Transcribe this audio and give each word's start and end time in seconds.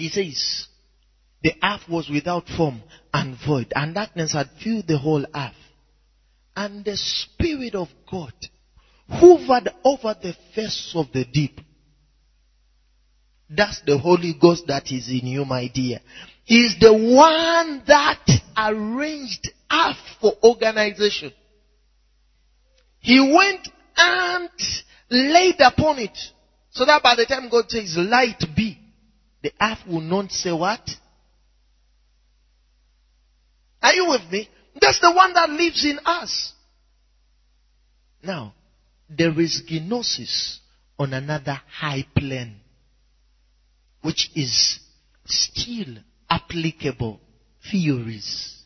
He 0.00 0.08
says, 0.08 0.66
the 1.42 1.52
earth 1.62 1.82
was 1.86 2.08
without 2.08 2.48
form 2.48 2.82
and 3.12 3.36
void, 3.46 3.70
and 3.76 3.94
darkness 3.94 4.32
had 4.32 4.48
filled 4.64 4.88
the 4.88 4.96
whole 4.96 5.26
earth. 5.34 5.52
And 6.56 6.82
the 6.86 6.96
Spirit 6.96 7.74
of 7.74 7.88
God 8.10 8.32
hovered 9.10 9.68
over 9.84 10.16
the 10.22 10.34
face 10.54 10.92
of 10.94 11.12
the 11.12 11.26
deep. 11.26 11.60
That's 13.50 13.82
the 13.82 13.98
Holy 13.98 14.34
Ghost 14.40 14.68
that 14.68 14.90
is 14.90 15.10
in 15.10 15.26
you, 15.26 15.44
my 15.44 15.68
dear. 15.68 16.00
He's 16.44 16.78
the 16.80 16.94
one 16.94 17.82
that 17.86 18.26
arranged 18.56 19.50
earth 19.70 19.98
for 20.18 20.32
organization. 20.42 21.30
He 23.00 23.20
went 23.20 23.68
and 23.98 24.48
laid 25.10 25.60
upon 25.60 25.98
it. 25.98 26.16
So 26.70 26.86
that 26.86 27.02
by 27.02 27.16
the 27.16 27.26
time 27.26 27.50
God 27.50 27.70
says 27.70 27.98
light 27.98 28.42
be, 28.56 28.79
the 29.42 29.52
earth 29.60 29.78
will 29.86 30.00
not 30.00 30.30
say 30.30 30.52
what? 30.52 30.88
Are 33.82 33.94
you 33.94 34.08
with 34.08 34.30
me? 34.30 34.48
That's 34.80 35.00
the 35.00 35.12
one 35.12 35.32
that 35.34 35.48
lives 35.50 35.84
in 35.84 35.98
us. 36.04 36.52
Now, 38.22 38.54
there 39.08 39.38
is 39.40 39.62
gnosis 39.68 40.60
on 40.98 41.14
another 41.14 41.58
high 41.68 42.04
plane, 42.16 42.56
which 44.02 44.30
is 44.34 44.78
still 45.24 45.96
applicable 46.28 47.18
theories, 47.70 48.62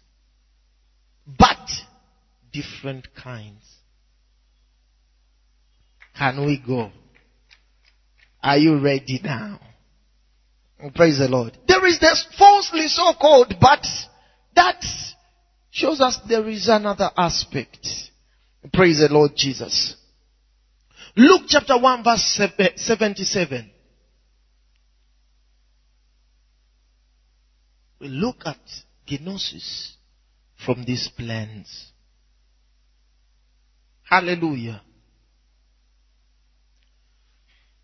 but 1.26 1.70
different 2.52 3.08
kinds. 3.14 3.64
Can 6.18 6.44
we 6.44 6.62
go? 6.64 6.90
Are 8.42 8.58
you 8.58 8.78
ready 8.78 9.20
now? 9.22 9.58
Praise 10.94 11.18
the 11.18 11.28
Lord. 11.28 11.56
There 11.66 11.84
is 11.86 11.98
this 11.98 12.26
falsely 12.36 12.88
so 12.88 13.14
called, 13.20 13.54
but 13.60 13.86
that 14.54 14.84
shows 15.70 16.00
us 16.00 16.18
there 16.28 16.48
is 16.48 16.68
another 16.68 17.10
aspect. 17.16 17.86
Praise 18.72 18.98
the 18.98 19.08
Lord 19.12 19.32
Jesus. 19.36 19.96
Luke 21.16 21.42
chapter 21.48 21.78
1 21.78 22.04
verse 22.04 22.40
eh, 22.58 22.70
77. 22.76 23.70
We 28.00 28.08
look 28.08 28.36
at 28.44 28.58
gnosis 29.08 29.96
from 30.64 30.84
these 30.84 31.08
plans. 31.16 31.92
Hallelujah. 34.02 34.82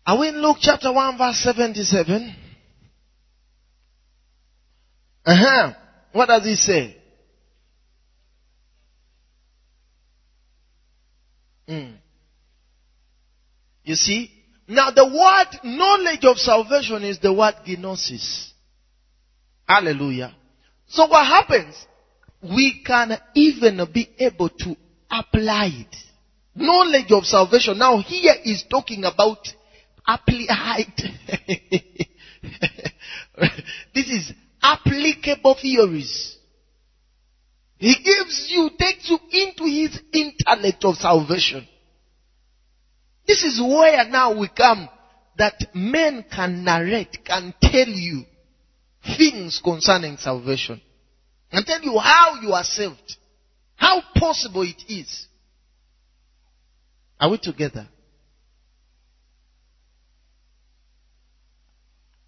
Are 0.05 0.19
we 0.19 0.29
in 0.29 0.41
Luke 0.41 0.57
chapter 0.59 0.91
1 0.91 1.17
verse 1.17 1.37
77? 1.37 2.35
Uh-huh. 5.25 5.73
What 6.13 6.27
does 6.27 6.43
he 6.43 6.55
say? 6.55 6.97
Mm. 11.67 11.95
You 13.83 13.95
see? 13.95 14.31
Now 14.67 14.91
the 14.91 15.05
word 15.05 15.59
knowledge 15.63 16.23
of 16.23 16.37
salvation 16.37 17.03
is 17.03 17.19
the 17.19 17.33
word 17.33 17.55
gnosis. 17.67 18.53
Hallelujah. 19.67 20.35
So 20.87 21.07
what 21.07 21.25
happens? 21.25 21.75
We 22.41 22.81
can 22.85 23.17
even 23.35 23.87
be 23.93 24.09
able 24.17 24.49
to 24.49 24.75
apply 25.09 25.71
it. 25.73 25.95
Knowledge 26.55 27.11
of 27.11 27.25
salvation. 27.25 27.77
Now 27.77 27.99
here 27.99 28.35
is 28.43 28.65
talking 28.69 29.03
about 29.05 29.47
applied. 30.07 30.93
this 33.93 34.07
is 34.07 34.33
applicable 34.61 35.55
theories. 35.61 36.37
He 37.77 37.95
gives 38.03 38.47
you, 38.49 38.69
takes 38.77 39.09
you 39.09 39.17
into 39.31 39.63
his 39.63 39.99
intellect 40.13 40.85
of 40.85 40.95
salvation. 40.95 41.67
This 43.27 43.43
is 43.43 43.59
where 43.59 44.07
now 44.07 44.37
we 44.39 44.49
come 44.49 44.87
that 45.37 45.55
men 45.73 46.25
can 46.31 46.63
narrate, 46.63 47.17
can 47.25 47.53
tell 47.61 47.87
you 47.87 48.23
things 49.17 49.59
concerning 49.63 50.17
salvation. 50.17 50.79
And 51.51 51.65
tell 51.65 51.81
you 51.81 51.97
how 51.97 52.39
you 52.41 52.53
are 52.53 52.63
saved. 52.63 53.17
How 53.75 54.01
possible 54.15 54.61
it 54.61 54.83
is. 54.87 55.27
Are 57.19 57.29
we 57.29 57.37
together? 57.37 57.87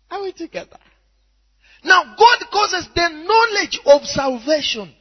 Are 0.10 0.22
we 0.22 0.32
together? 0.32 0.78
Now 1.84 2.16
God 2.18 2.46
causes 2.52 2.88
the 2.96 3.10
knowledge 3.10 3.80
of 3.86 4.06
salvation. 4.06 4.94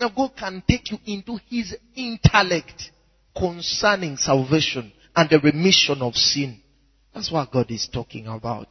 Now 0.00 0.10
God 0.10 0.36
can 0.36 0.62
take 0.68 0.90
you 0.90 0.98
into 1.06 1.38
His 1.48 1.76
intellect 1.94 2.90
concerning 3.36 4.16
salvation 4.16 4.92
and 5.14 5.28
the 5.28 5.38
remission 5.38 6.02
of 6.02 6.14
sin. 6.14 6.60
That's 7.14 7.30
what 7.30 7.50
God 7.50 7.70
is 7.70 7.88
talking 7.92 8.26
about. 8.26 8.68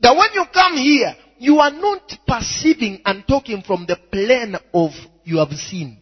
That 0.00 0.16
when 0.16 0.32
you 0.34 0.44
come 0.52 0.76
here, 0.76 1.14
you 1.38 1.58
are 1.58 1.70
not 1.70 2.12
perceiving 2.26 3.00
and 3.04 3.26
talking 3.26 3.62
from 3.62 3.86
the 3.86 3.96
plane 4.10 4.56
of 4.74 4.90
you 5.24 5.38
have 5.38 5.52
seen, 5.52 6.00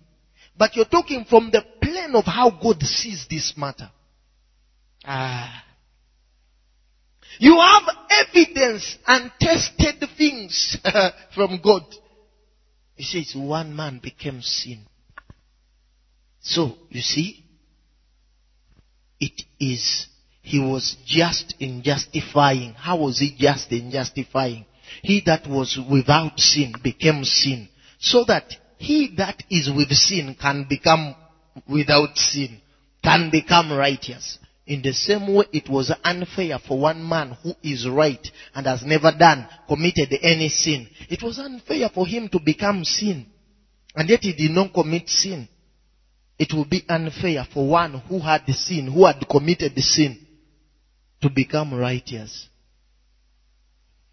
but 0.56 0.74
you're 0.76 0.84
talking 0.86 1.24
from 1.28 1.50
the 1.50 1.62
plane 1.82 2.14
of 2.14 2.24
how 2.24 2.50
God 2.50 2.82
sees 2.82 3.26
this 3.28 3.54
matter. 3.56 3.90
Ah. 5.04 5.65
You 7.38 7.58
have 7.60 7.82
evidence 8.10 8.96
and 9.06 9.30
tested 9.40 10.04
things 10.16 10.76
from 11.34 11.60
God. 11.62 11.84
He 12.94 13.04
says 13.04 13.34
one 13.36 13.76
man 13.76 14.00
became 14.02 14.40
sin. 14.40 14.86
So, 16.40 16.76
you 16.90 17.02
see, 17.02 17.44
it 19.20 19.42
is, 19.58 20.06
he 20.42 20.60
was 20.60 20.96
just 21.04 21.54
in 21.58 21.82
justifying. 21.82 22.72
How 22.74 22.98
was 22.98 23.18
he 23.18 23.34
just 23.36 23.70
in 23.72 23.90
justifying? 23.90 24.64
He 25.02 25.22
that 25.26 25.46
was 25.46 25.78
without 25.90 26.38
sin 26.38 26.72
became 26.82 27.24
sin. 27.24 27.68
So 27.98 28.24
that 28.24 28.54
he 28.78 29.14
that 29.16 29.42
is 29.50 29.70
with 29.70 29.90
sin 29.90 30.36
can 30.40 30.66
become 30.68 31.16
without 31.68 32.16
sin, 32.16 32.60
can 33.02 33.30
become 33.30 33.72
righteous. 33.72 34.38
In 34.66 34.82
the 34.82 34.92
same 34.92 35.32
way, 35.32 35.44
it 35.52 35.68
was 35.68 35.94
unfair 36.02 36.58
for 36.58 36.78
one 36.78 37.08
man 37.08 37.36
who 37.42 37.54
is 37.62 37.88
right 37.88 38.26
and 38.54 38.66
has 38.66 38.84
never 38.84 39.12
done, 39.16 39.46
committed 39.68 40.12
any 40.22 40.48
sin. 40.48 40.88
It 41.08 41.22
was 41.22 41.38
unfair 41.38 41.88
for 41.94 42.06
him 42.06 42.28
to 42.30 42.40
become 42.40 42.84
sin. 42.84 43.26
And 43.94 44.08
yet 44.08 44.20
he 44.22 44.32
did 44.32 44.50
not 44.50 44.74
commit 44.74 45.08
sin. 45.08 45.48
It 46.38 46.52
would 46.52 46.68
be 46.68 46.84
unfair 46.88 47.46
for 47.52 47.68
one 47.68 47.94
who 48.08 48.18
had 48.18 48.42
the 48.46 48.52
sin, 48.52 48.90
who 48.92 49.06
had 49.06 49.26
committed 49.28 49.74
the 49.74 49.82
sin, 49.82 50.18
to 51.22 51.30
become 51.30 51.72
righteous. 51.72 52.48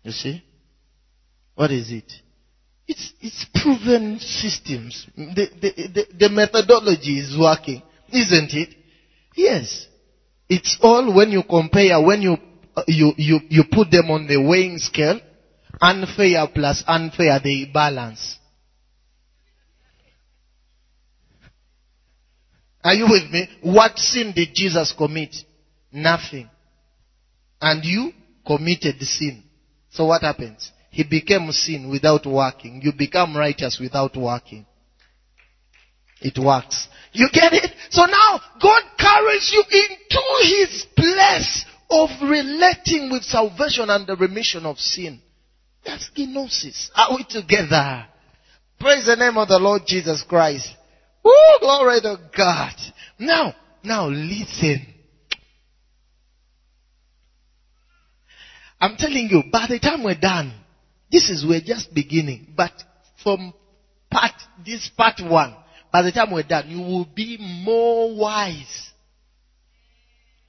You 0.03 0.11
see? 0.11 0.43
What 1.55 1.71
is 1.71 1.91
it? 1.91 2.11
It's, 2.87 3.11
it's 3.21 3.45
proven 3.55 4.19
systems. 4.19 5.07
The, 5.17 5.49
the, 5.59 5.87
the, 5.87 6.07
the 6.19 6.29
methodology 6.29 7.19
is 7.19 7.35
working, 7.37 7.81
isn't 8.11 8.53
it? 8.53 8.75
Yes. 9.35 9.87
It's 10.53 10.77
all 10.81 11.15
when 11.15 11.31
you 11.31 11.41
compare, 11.49 11.99
when 11.99 12.21
you, 12.21 12.37
you, 12.87 13.13
you, 13.17 13.39
you 13.49 13.63
put 13.71 13.89
them 13.89 14.11
on 14.11 14.27
the 14.27 14.37
weighing 14.37 14.77
scale, 14.77 15.19
unfair 15.81 16.47
plus 16.53 16.83
unfair, 16.85 17.39
they 17.43 17.65
balance. 17.73 18.37
Are 22.83 22.93
you 22.93 23.05
with 23.09 23.31
me? 23.31 23.47
What 23.63 23.97
sin 23.97 24.33
did 24.35 24.49
Jesus 24.53 24.93
commit? 24.95 25.35
Nothing. 25.91 26.47
And 27.59 27.83
you 27.83 28.11
committed 28.45 29.01
sin. 29.01 29.41
So 29.89 30.05
what 30.05 30.21
happens? 30.21 30.71
He 30.91 31.03
became 31.03 31.51
sin 31.51 31.89
without 31.89 32.27
working. 32.27 32.79
You 32.83 32.91
become 32.95 33.35
righteous 33.35 33.79
without 33.79 34.15
working. 34.15 34.67
It 36.23 36.39
works. 36.39 36.87
You 37.11 37.27
get 37.31 37.53
it? 37.53 37.71
So 37.89 38.05
now 38.05 38.39
God 38.61 38.83
carries 38.97 39.51
you 39.51 39.63
into 39.69 40.21
His 40.43 40.85
place 40.95 41.65
of 41.89 42.09
relating 42.23 43.11
with 43.11 43.23
salvation 43.23 43.89
and 43.89 44.07
the 44.07 44.15
remission 44.15 44.65
of 44.65 44.79
sin. 44.79 45.21
That's 45.85 46.09
gnosis. 46.17 46.89
Are 46.95 47.15
we 47.15 47.23
together? 47.25 48.05
Praise 48.79 49.05
the 49.05 49.15
name 49.15 49.37
of 49.37 49.47
the 49.47 49.59
Lord 49.59 49.83
Jesus 49.85 50.23
Christ. 50.27 50.67
Woo, 51.23 51.31
glory 51.59 52.01
to 52.01 52.17
God. 52.35 52.73
Now, 53.19 53.53
now 53.83 54.07
listen. 54.07 54.85
I'm 58.79 58.97
telling 58.97 59.29
you, 59.29 59.43
by 59.51 59.67
the 59.69 59.79
time 59.79 60.03
we're 60.03 60.15
done, 60.15 60.53
this 61.11 61.29
is, 61.29 61.45
we're 61.45 61.61
just 61.61 61.93
beginning. 61.93 62.53
But 62.57 62.71
from 63.21 63.53
part, 64.09 64.33
this 64.65 64.89
part 64.97 65.21
one, 65.21 65.55
by 65.94 66.01
the 66.01 66.12
time 66.12 66.31
we're 66.31 66.42
done, 66.42 66.68
you 66.72 66.80
will 66.80 67.06
be 67.06 67.38
more 67.40 68.18
wise. 68.18 68.90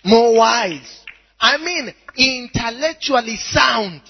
More 0.03 0.35
wise. 0.39 1.05
I 1.39 1.59
mean, 1.59 1.95
intellectually 2.17 3.37
sound. 3.37 4.01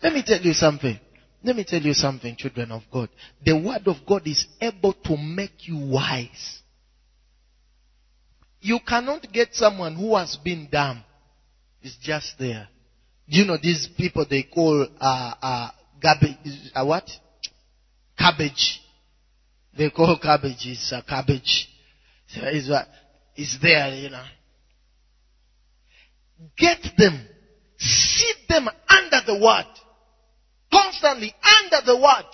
Let 0.00 0.12
me 0.12 0.22
tell 0.24 0.40
you 0.40 0.52
something. 0.52 1.00
Let 1.42 1.56
me 1.56 1.64
tell 1.64 1.82
you 1.82 1.92
something, 1.92 2.36
children 2.36 2.70
of 2.70 2.82
God. 2.92 3.08
The 3.44 3.58
word 3.58 3.82
of 3.86 4.06
God 4.06 4.22
is 4.24 4.46
able 4.60 4.92
to 4.92 5.16
make 5.16 5.66
you 5.66 5.76
wise. 5.76 6.60
You 8.60 8.78
cannot 8.86 9.32
get 9.32 9.48
someone 9.54 9.96
who 9.96 10.14
has 10.14 10.36
been 10.36 10.68
dumb. 10.70 11.02
It's 11.82 11.96
just 11.96 12.38
there. 12.38 12.68
Do 13.28 13.36
you 13.36 13.46
know 13.46 13.58
these 13.60 13.88
people 13.96 14.26
they 14.30 14.44
call 14.44 14.86
uh, 15.00 15.34
uh, 15.42 15.70
garbage? 16.00 16.36
Uh, 16.72 16.84
what? 16.84 17.10
Cabbage. 18.20 18.82
They 19.76 19.88
call 19.88 20.18
cabbage 20.18 20.66
is 20.66 20.92
a 20.94 21.02
cabbage. 21.02 21.68
So 22.26 22.42
it's, 22.44 22.68
uh, 22.68 22.84
it's 23.34 23.58
there, 23.62 23.94
you 23.94 24.10
know. 24.10 24.24
Get 26.58 26.82
them. 26.98 27.26
Sit 27.78 28.36
them 28.48 28.68
under 28.88 29.20
the 29.26 29.40
word. 29.42 29.64
Constantly 30.70 31.34
under 31.62 31.86
the 31.86 31.96
word. 31.96 32.26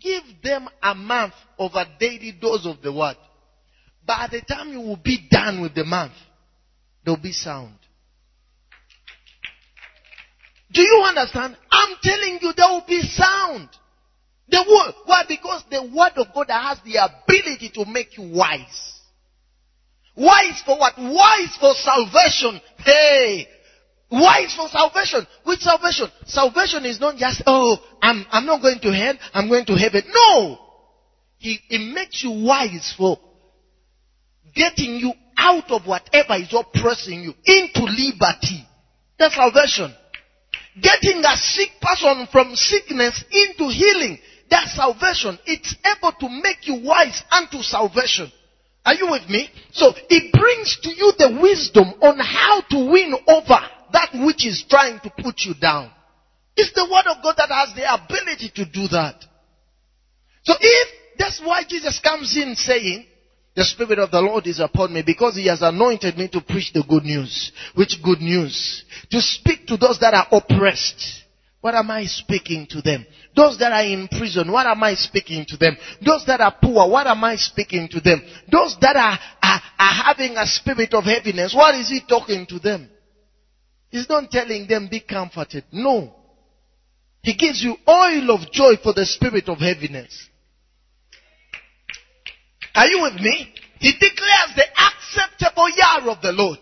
Give 0.00 0.22
them 0.42 0.66
a 0.82 0.94
month 0.94 1.34
of 1.58 1.72
a 1.74 1.86
daily 2.00 2.32
dose 2.32 2.64
of 2.64 2.80
the 2.80 2.92
word. 2.92 3.16
By 4.06 4.28
the 4.32 4.40
time 4.40 4.72
you 4.72 4.80
will 4.80 4.96
be 4.96 5.28
done 5.30 5.60
with 5.60 5.74
the 5.74 5.84
month, 5.84 6.14
they'll 7.04 7.20
be 7.20 7.32
sound. 7.32 7.76
Do 10.72 10.80
you 10.80 11.04
understand? 11.06 11.54
I'm 11.70 11.96
telling 12.02 12.38
you, 12.40 12.52
they 12.56 12.62
will 12.62 12.84
be 12.88 13.02
sound. 13.02 13.68
The 14.52 14.64
word. 14.68 14.94
Why? 15.06 15.24
Because 15.26 15.64
the 15.70 15.82
word 15.82 16.12
of 16.16 16.26
God 16.34 16.50
has 16.50 16.78
the 16.84 16.96
ability 16.96 17.70
to 17.74 17.86
make 17.90 18.18
you 18.18 18.36
wise. 18.36 19.00
Wise 20.14 20.62
for 20.66 20.78
what? 20.78 20.92
Wise 20.98 21.56
for 21.58 21.72
salvation. 21.72 22.60
Hey! 22.76 23.48
Wise 24.10 24.54
for 24.54 24.68
salvation. 24.68 25.26
Which 25.44 25.60
salvation? 25.60 26.08
Salvation 26.26 26.84
is 26.84 27.00
not 27.00 27.16
just, 27.16 27.42
oh, 27.46 27.78
I'm, 28.02 28.26
I'm 28.30 28.44
not 28.44 28.60
going 28.60 28.78
to 28.80 28.92
hell, 28.92 29.14
I'm 29.32 29.48
going 29.48 29.64
to 29.64 29.74
heaven. 29.74 30.02
No! 30.06 30.58
He, 31.38 31.58
it 31.70 31.94
makes 31.94 32.22
you 32.22 32.44
wise 32.44 32.94
for 32.96 33.18
getting 34.54 34.96
you 34.96 35.14
out 35.38 35.70
of 35.70 35.86
whatever 35.86 36.34
is 36.34 36.52
oppressing 36.52 37.22
you 37.22 37.32
into 37.46 37.84
liberty. 37.84 38.66
That's 39.18 39.34
salvation. 39.34 39.94
Getting 40.78 41.24
a 41.24 41.36
sick 41.36 41.70
person 41.80 42.28
from 42.30 42.54
sickness 42.54 43.24
into 43.30 43.70
healing. 43.70 44.18
That's 44.52 44.76
salvation. 44.76 45.38
It's 45.46 45.74
able 45.80 46.12
to 46.12 46.28
make 46.28 46.68
you 46.68 46.84
wise 46.84 47.22
unto 47.30 47.62
salvation. 47.62 48.30
Are 48.84 48.92
you 48.92 49.10
with 49.10 49.26
me? 49.30 49.48
So 49.72 49.94
it 50.10 50.30
brings 50.30 50.78
to 50.82 50.90
you 50.90 51.12
the 51.16 51.40
wisdom 51.40 51.94
on 52.02 52.18
how 52.18 52.60
to 52.60 52.90
win 52.92 53.14
over 53.26 53.58
that 53.92 54.10
which 54.12 54.44
is 54.46 54.62
trying 54.68 55.00
to 55.00 55.10
put 55.22 55.40
you 55.46 55.54
down. 55.54 55.90
It's 56.54 56.72
the 56.74 56.84
word 56.84 57.06
of 57.06 57.22
God 57.22 57.36
that 57.38 57.48
has 57.48 57.74
the 57.74 57.94
ability 57.94 58.52
to 58.56 58.66
do 58.66 58.88
that. 58.88 59.24
So 60.42 60.52
if 60.60 60.88
that's 61.16 61.40
why 61.40 61.62
Jesus 61.66 61.98
comes 62.00 62.36
in 62.36 62.54
saying, 62.54 63.06
the 63.56 63.64
Spirit 63.64 63.98
of 64.00 64.10
the 64.10 64.20
Lord 64.20 64.46
is 64.46 64.60
upon 64.60 64.92
me 64.92 65.02
because 65.04 65.34
He 65.34 65.46
has 65.46 65.62
anointed 65.62 66.18
me 66.18 66.28
to 66.28 66.42
preach 66.42 66.74
the 66.74 66.84
good 66.86 67.04
news. 67.04 67.52
Which 67.74 68.02
good 68.02 68.20
news? 68.20 68.84
To 69.12 69.20
speak 69.22 69.66
to 69.68 69.78
those 69.78 69.98
that 70.00 70.12
are 70.12 70.26
oppressed. 70.30 71.21
What 71.62 71.76
am 71.76 71.92
I 71.92 72.06
speaking 72.06 72.66
to 72.70 72.82
them? 72.82 73.06
Those 73.36 73.56
that 73.60 73.70
are 73.70 73.84
in 73.84 74.08
prison, 74.08 74.50
what 74.50 74.66
am 74.66 74.82
I 74.82 74.94
speaking 74.94 75.44
to 75.46 75.56
them? 75.56 75.76
Those 76.04 76.24
that 76.26 76.40
are 76.40 76.56
poor, 76.60 76.90
what 76.90 77.06
am 77.06 77.22
I 77.22 77.36
speaking 77.36 77.88
to 77.92 78.00
them? 78.00 78.20
Those 78.50 78.76
that 78.80 78.96
are, 78.96 79.16
are, 79.40 79.62
are 79.78 80.04
having 80.06 80.36
a 80.36 80.44
spirit 80.44 80.92
of 80.92 81.04
heaviness, 81.04 81.54
what 81.54 81.76
is 81.76 81.88
He 81.88 82.00
talking 82.06 82.46
to 82.46 82.58
them? 82.58 82.90
He's 83.90 84.08
not 84.08 84.28
telling 84.32 84.66
them 84.66 84.88
be 84.90 85.00
comforted. 85.00 85.64
No. 85.70 86.12
He 87.22 87.34
gives 87.34 87.62
you 87.62 87.76
oil 87.88 88.30
of 88.32 88.50
joy 88.50 88.72
for 88.82 88.92
the 88.92 89.06
spirit 89.06 89.48
of 89.48 89.58
heaviness. 89.58 90.28
Are 92.74 92.88
you 92.88 93.02
with 93.02 93.20
me? 93.20 93.54
He 93.78 93.92
declares 93.92 94.56
the 94.56 94.64
acceptable 94.66 95.68
year 95.68 96.10
of 96.10 96.20
the 96.22 96.32
Lord. 96.32 96.58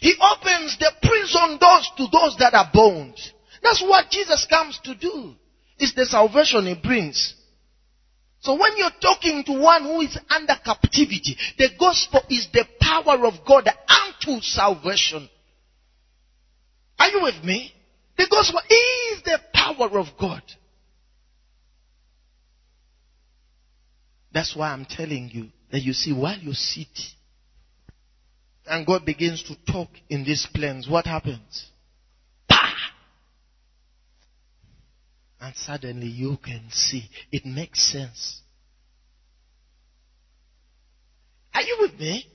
He 0.00 0.14
opens 0.20 0.76
the 0.78 0.92
prison 1.00 1.56
doors 1.58 1.87
to 1.98 2.06
those 2.10 2.36
that 2.38 2.54
are 2.54 2.70
bound. 2.72 3.14
That's 3.62 3.82
what 3.82 4.10
Jesus 4.10 4.46
comes 4.48 4.78
to 4.84 4.94
do. 4.94 5.34
It's 5.78 5.94
the 5.94 6.06
salvation 6.06 6.66
he 6.66 6.74
brings. 6.74 7.34
So 8.40 8.54
when 8.54 8.76
you're 8.76 8.90
talking 9.00 9.44
to 9.44 9.60
one 9.60 9.82
who 9.82 10.00
is 10.00 10.16
under 10.30 10.54
captivity, 10.64 11.36
the 11.58 11.70
gospel 11.78 12.22
is 12.30 12.48
the 12.52 12.64
power 12.80 13.26
of 13.26 13.34
God 13.46 13.68
unto 13.68 14.40
salvation. 14.40 15.28
Are 16.98 17.08
you 17.08 17.22
with 17.22 17.44
me? 17.44 17.72
The 18.16 18.26
gospel 18.30 18.60
is 18.60 19.22
the 19.22 19.40
power 19.52 19.98
of 19.98 20.06
God. 20.18 20.42
That's 24.32 24.54
why 24.54 24.70
I'm 24.70 24.84
telling 24.84 25.30
you 25.32 25.48
that 25.72 25.80
you 25.80 25.92
see 25.92 26.12
while 26.12 26.38
you 26.38 26.54
sit 26.54 26.86
and 28.66 28.86
God 28.86 29.04
begins 29.04 29.42
to 29.44 29.72
talk 29.72 29.88
in 30.08 30.24
these 30.24 30.46
planes, 30.52 30.88
what 30.88 31.06
happens? 31.06 31.70
And 35.40 35.54
suddenly 35.54 36.08
you 36.08 36.36
can 36.42 36.68
see. 36.70 37.08
It 37.30 37.46
makes 37.46 37.80
sense. 37.92 38.40
Are 41.54 41.62
you 41.62 41.78
with 41.80 41.98
me? 41.98 42.26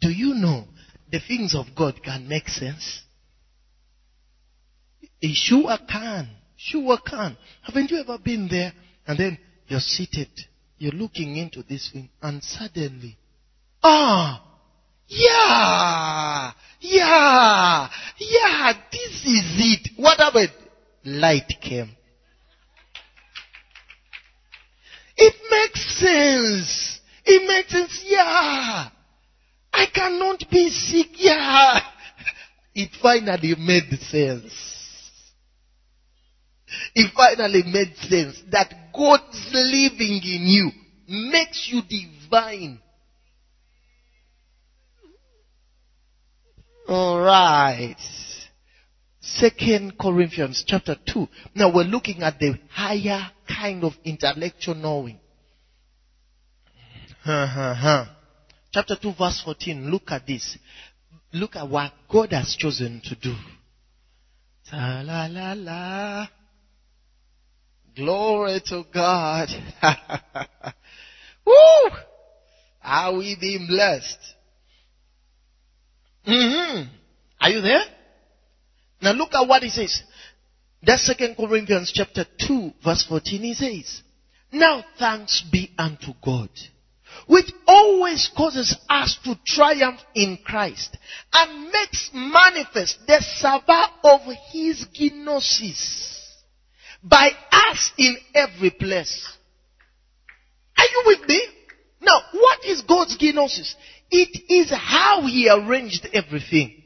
Do 0.00 0.10
you 0.10 0.34
know 0.34 0.64
the 1.10 1.20
things 1.20 1.54
of 1.54 1.66
God 1.76 2.02
can 2.02 2.28
make 2.28 2.48
sense? 2.48 3.02
It 5.20 5.34
sure 5.34 5.76
can. 5.88 6.28
Sure 6.56 6.98
can. 6.98 7.36
Haven't 7.62 7.90
you 7.90 8.00
ever 8.00 8.18
been 8.18 8.48
there 8.48 8.72
and 9.06 9.18
then 9.18 9.38
you're 9.68 9.80
seated 9.80 10.28
you're 10.78 10.92
looking 10.92 11.36
into 11.36 11.62
this 11.64 11.90
thing 11.92 12.08
and 12.22 12.42
suddenly, 12.42 13.18
ah, 13.82 14.44
yeah, 15.08 16.52
yeah, 16.80 17.88
yeah, 18.18 18.72
this 18.92 19.26
is 19.26 19.44
it. 19.58 19.90
What 19.96 20.18
happened? 20.18 20.52
Light 21.04 21.52
came. 21.60 21.90
It 25.18 25.34
makes 25.50 25.98
sense. 25.98 27.00
It 27.24 27.48
makes 27.48 27.72
sense. 27.72 28.04
Yeah. 28.06 28.88
I 29.72 29.86
cannot 29.92 30.44
be 30.50 30.70
sick. 30.70 31.10
Yeah. 31.14 31.80
It 32.74 32.90
finally 33.02 33.56
made 33.58 33.98
sense 34.02 34.68
it 36.94 37.12
finally 37.14 37.62
made 37.64 37.96
sense 37.96 38.42
that 38.50 38.92
God's 38.94 39.50
living 39.52 40.20
in 40.24 40.46
you 40.46 40.70
makes 41.08 41.68
you 41.70 41.82
divine. 41.82 42.80
Alright. 46.88 47.96
Second 49.36 49.98
Corinthians 49.98 50.64
chapter 50.66 50.96
2. 51.12 51.28
Now 51.54 51.72
we're 51.72 51.84
looking 51.84 52.22
at 52.22 52.38
the 52.38 52.58
higher 52.70 53.30
kind 53.46 53.84
of 53.84 53.92
intellectual 54.04 54.74
knowing. 54.74 55.20
Chapter 57.24 58.96
2 59.00 59.12
verse 59.18 59.42
14. 59.44 59.90
Look 59.90 60.10
at 60.10 60.26
this. 60.26 60.56
Look 61.32 61.56
at 61.56 61.68
what 61.68 61.92
God 62.10 62.32
has 62.32 62.56
chosen 62.56 63.02
to 63.04 63.14
do. 63.14 63.34
Ta 64.70 65.02
la 65.04 65.26
la 65.26 65.52
la. 65.52 66.26
Glory 67.94 68.60
to 68.66 68.84
God. 68.92 69.48
Woo! 71.46 71.90
Are 72.82 73.14
we 73.14 73.36
being 73.38 73.66
blessed? 73.66 74.18
Mm-hmm. 76.26 76.88
Are 77.40 77.50
you 77.50 77.60
there? 77.60 77.84
Now 79.00 79.12
look 79.12 79.34
at 79.34 79.46
what 79.46 79.62
he 79.62 79.70
says. 79.70 80.02
That's 80.82 81.06
second 81.06 81.36
Corinthians 81.36 81.92
chapter 81.92 82.24
2 82.46 82.72
verse 82.84 83.04
14. 83.08 83.40
He 83.42 83.54
says, 83.54 84.02
Now 84.52 84.84
thanks 84.98 85.42
be 85.42 85.70
unto 85.78 86.12
God, 86.24 86.50
which 87.26 87.50
always 87.66 88.30
causes 88.36 88.76
us 88.88 89.18
to 89.24 89.36
triumph 89.46 90.00
in 90.14 90.38
Christ 90.44 90.96
and 91.32 91.70
makes 91.72 92.10
manifest 92.12 92.98
the 93.06 93.20
savor 93.20 93.84
of 94.04 94.20
his 94.52 94.86
gnosis 94.98 96.18
by 97.02 97.30
us 97.52 97.92
in 97.98 98.16
every 98.34 98.70
place. 98.70 99.36
Are 100.76 100.84
you 100.84 101.02
with 101.06 101.28
me? 101.28 101.46
Now, 102.00 102.20
what 102.32 102.64
is 102.64 102.82
God's 102.82 103.16
gnosis? 103.20 103.74
It 104.10 104.44
is 104.48 104.70
how 104.70 105.26
He 105.26 105.48
arranged 105.50 106.08
everything. 106.12 106.82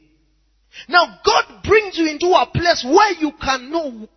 Now, 0.87 1.19
God 1.25 1.63
brings 1.63 1.97
you 1.97 2.07
into 2.07 2.27
a 2.27 2.45
place 2.53 2.85
where 2.87 3.13
you 3.13 3.31
can 3.41 3.71
know. 3.71 4.07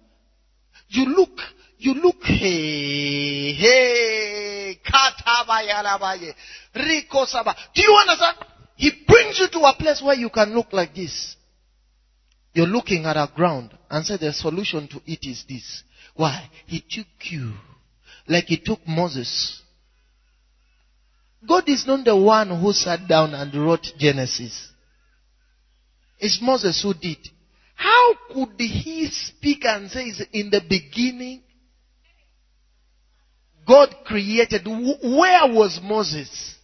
You 0.88 1.06
look, 1.06 1.38
you 1.78 1.94
look, 1.94 2.22
hey, 2.22 3.52
hey, 3.52 4.80
katabayalabaye, 4.84 6.34
riko 6.74 7.26
saba. 7.26 7.54
Do 7.74 7.82
you 7.82 7.94
understand? 8.00 8.36
He 8.76 8.92
brings 9.06 9.38
you 9.38 9.48
to 9.48 9.58
a 9.60 9.74
place 9.78 10.02
where 10.02 10.14
you 10.14 10.30
can 10.30 10.54
look 10.54 10.72
like 10.72 10.94
this. 10.94 11.36
You're 12.52 12.66
looking 12.66 13.04
at 13.04 13.16
a 13.16 13.30
ground 13.34 13.76
and 13.90 14.04
said 14.04 14.20
the 14.20 14.32
solution 14.32 14.88
to 14.88 15.00
it 15.06 15.26
is 15.26 15.44
this. 15.48 15.82
Why? 16.14 16.48
He 16.66 16.80
took 16.80 17.06
you 17.30 17.52
like 18.26 18.46
he 18.46 18.58
took 18.58 18.80
Moses. 18.86 19.60
God 21.46 21.68
is 21.68 21.86
not 21.86 22.04
the 22.04 22.16
one 22.16 22.60
who 22.60 22.72
sat 22.72 23.06
down 23.06 23.34
and 23.34 23.54
wrote 23.54 23.86
Genesis. 23.98 24.70
It's 26.18 26.40
Moses 26.40 26.82
who 26.82 26.94
did. 26.94 27.18
How 27.74 28.14
could 28.32 28.58
he 28.58 29.08
speak 29.10 29.64
and 29.64 29.90
say 29.90 30.12
in 30.32 30.50
the 30.50 30.62
beginning 30.68 31.42
God 33.66 33.94
created? 34.04 34.66
Where 34.66 35.52
was 35.52 35.80
Moses? 35.82 36.54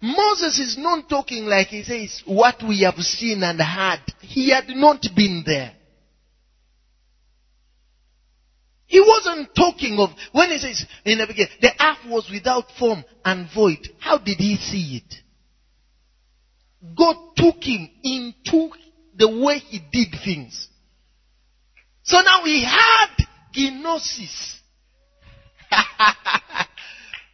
Moses 0.00 0.58
is 0.58 0.78
not 0.78 1.08
talking 1.08 1.44
like 1.44 1.68
he 1.68 1.82
says 1.82 2.22
what 2.24 2.62
we 2.66 2.82
have 2.82 2.94
seen 2.96 3.42
and 3.42 3.60
heard. 3.60 4.00
He 4.20 4.50
had 4.50 4.68
not 4.68 5.04
been 5.14 5.42
there. 5.44 5.72
He 8.86 9.00
wasn't 9.00 9.54
talking 9.54 9.98
of, 10.00 10.10
when 10.32 10.50
he 10.50 10.58
says 10.58 10.84
in 11.04 11.18
the 11.18 11.26
beginning, 11.26 11.52
the 11.60 11.70
earth 11.80 12.10
was 12.10 12.28
without 12.30 12.64
form 12.78 13.04
and 13.24 13.48
void. 13.54 13.78
How 13.98 14.18
did 14.18 14.38
he 14.38 14.56
see 14.56 14.96
it? 14.96 15.14
God 16.96 17.16
took 17.36 17.62
him 17.62 17.88
into 18.02 18.70
the 19.16 19.28
way 19.28 19.58
he 19.58 19.80
did 19.92 20.14
things. 20.24 20.68
So 22.04 22.20
now 22.22 22.42
he 22.44 22.64
had 22.64 23.26
gnosis. 23.54 24.60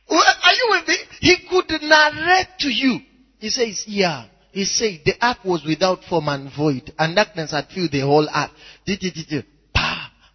Are 0.09 0.55
you 0.55 0.69
with 0.71 0.88
me? 0.88 0.97
He 1.21 1.37
could 1.49 1.83
narrate 1.83 2.59
to 2.61 2.69
you. 2.69 3.00
He 3.38 3.50
says, 3.50 3.85
yeah. 3.87 4.26
He 4.53 4.65
said 4.65 5.00
the 5.05 5.15
earth 5.23 5.45
was 5.45 5.65
without 5.67 6.03
form 6.05 6.29
and 6.29 6.50
void, 6.55 6.93
and 6.99 7.15
darkness 7.15 7.50
had 7.50 7.69
filled 7.69 7.93
the 7.93 8.00
whole 8.00 8.26
earth. 8.26 8.50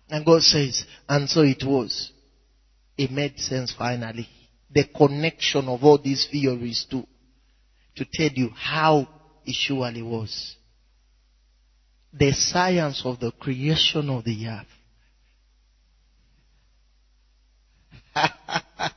And 0.10 0.26
God 0.26 0.44
says, 0.44 0.86
and 1.10 1.30
so 1.30 1.42
it 1.42 1.64
was. 1.64 2.12
It 2.98 3.12
made 3.12 3.40
sense 3.40 3.74
finally. 3.74 4.28
The 4.70 4.84
connection 4.96 5.68
of 5.68 5.84
all 5.84 5.98
these 5.98 6.28
theories 6.32 6.86
too, 6.90 7.08
to 7.96 8.06
tell 8.12 8.30
you 8.34 8.50
how 8.50 9.08
it 9.46 9.54
surely 9.54 10.02
was. 10.02 10.56
The 12.14 12.32
science 12.34 13.04
of 13.06 13.20
the 13.20 13.32
creation 13.32 14.10
of 14.10 14.24
the 14.24 14.48
earth. 14.48 14.68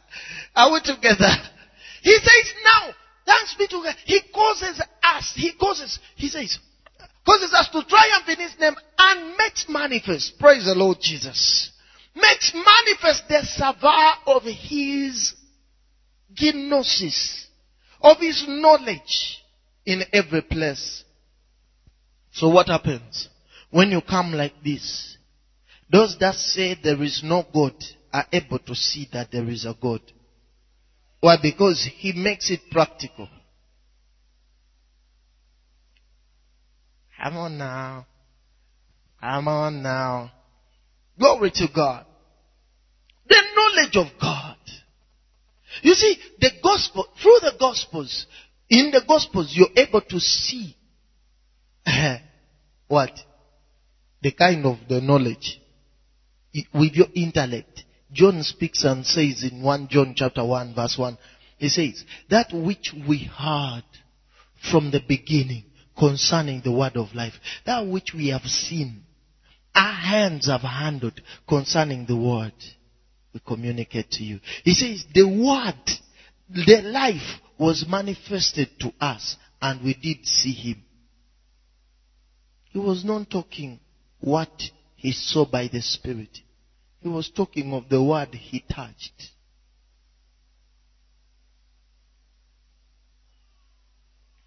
Are 0.57 0.73
we 0.73 0.81
together? 0.81 1.31
He 2.03 2.13
says 2.13 2.55
now, 2.65 2.95
thanks 3.25 3.55
be 3.55 3.67
to 3.69 3.83
God, 3.83 3.95
He 4.05 4.21
causes 4.35 4.83
us, 5.03 5.33
He 5.37 5.53
causes, 5.53 5.99
He 6.17 6.29
says, 6.29 6.59
causes 7.25 7.53
us 7.53 7.69
to 7.71 7.83
triumph 7.85 8.29
in 8.29 8.37
His 8.37 8.59
name 8.59 8.75
and 8.99 9.37
makes 9.37 9.67
manifest, 9.69 10.39
praise 10.39 10.65
the 10.65 10.75
Lord 10.75 10.99
Jesus, 11.01 11.71
makes 12.15 12.53
manifest 12.55 13.29
the 13.29 13.43
savor 13.43 14.13
of 14.27 14.43
His 14.43 15.35
gnosis, 16.41 17.47
of 18.05 18.19
His 18.21 18.45
knowledge 18.47 19.43
in 19.87 20.03
every 20.13 20.43
place. 20.43 21.03
So 22.33 22.51
what 22.51 22.69
happens? 22.69 23.29
When 23.71 23.91
you 23.91 24.03
come 24.03 24.33
like 24.33 24.53
this, 24.63 25.17
those 25.91 26.17
that 26.21 26.35
say 26.35 26.77
there 26.81 27.03
is 27.03 27.23
no 27.25 27.45
God 27.53 27.75
are 28.13 28.27
able 28.31 28.59
to 28.61 28.75
see 28.75 29.09
that 29.13 29.33
there 29.33 29.49
is 29.49 29.65
a 29.65 29.75
God. 29.81 30.01
Why? 31.21 31.37
Because 31.41 31.89
He 31.97 32.13
makes 32.13 32.51
it 32.51 32.61
practical. 32.71 33.29
Come 37.23 37.37
on 37.39 37.59
now. 37.59 38.07
Come 39.21 39.49
on 39.49 39.83
now. 39.83 40.31
Glory 41.19 41.51
to 41.55 41.69
God. 41.75 42.05
The 43.29 43.43
knowledge 43.57 43.97
of 43.97 44.21
God. 44.21 44.57
You 45.83 45.95
see, 45.95 46.17
the 46.41 46.51
gospel, 46.63 47.07
through 47.21 47.39
the 47.41 47.55
gospels, 47.59 48.27
in 48.69 48.91
the 48.91 49.03
gospels, 49.07 49.53
you're 49.55 49.69
able 49.77 50.01
to 50.03 50.21
see 50.21 50.77
uh-huh, 51.87 52.19
what? 52.89 53.13
The 54.23 54.33
kind 54.33 54.65
of 54.67 54.79
the 54.89 55.01
knowledge 55.01 55.61
with 56.73 56.95
your 56.95 57.09
intellect. 57.15 57.85
John 58.13 58.43
speaks 58.43 58.85
and 58.85 59.05
says 59.05 59.43
in 59.43 59.63
1 59.63 59.89
John 59.89 60.15
chapter 60.17 60.45
1 60.45 60.75
verse 60.75 60.97
1, 60.97 61.19
he 61.59 61.69
says, 61.69 62.05
that 62.31 62.53
which 62.53 62.93
we 63.09 63.19
heard 63.25 63.85
from 64.71 64.91
the 64.91 65.01
beginning 65.07 65.65
concerning 65.99 66.63
the 66.63 66.73
word 66.73 66.97
of 66.97 67.15
life, 67.15 67.35
that 67.67 67.87
which 67.87 68.13
we 68.15 68.29
have 68.29 68.43
seen, 68.43 69.03
our 69.75 69.93
hands 69.93 70.47
have 70.47 70.63
handled 70.63 71.21
concerning 71.49 72.07
the 72.07 72.17
word, 72.17 72.53
we 73.35 73.41
communicate 73.41 74.11
to 74.13 74.23
you. 74.23 74.39
He 74.63 74.73
says, 74.73 75.05
the 75.13 75.25
word, 75.25 75.75
the 76.49 76.83
life 76.83 77.41
was 77.59 77.85
manifested 77.87 78.69
to 78.81 78.93
us 79.01 79.37
and 79.61 79.85
we 79.85 79.95
did 79.95 80.25
see 80.25 80.53
him. 80.53 80.83
He 82.71 82.79
was 82.79 83.05
not 83.05 83.29
talking 83.29 83.81
what 84.21 84.63
he 84.95 85.13
saw 85.13 85.45
by 85.45 85.69
the 85.69 85.83
Spirit. 85.83 86.39
He 87.01 87.09
was 87.09 87.29
talking 87.29 87.73
of 87.75 87.89
the 87.89 88.03
word 88.03 88.35
he 88.35 88.61
touched. 88.61 89.31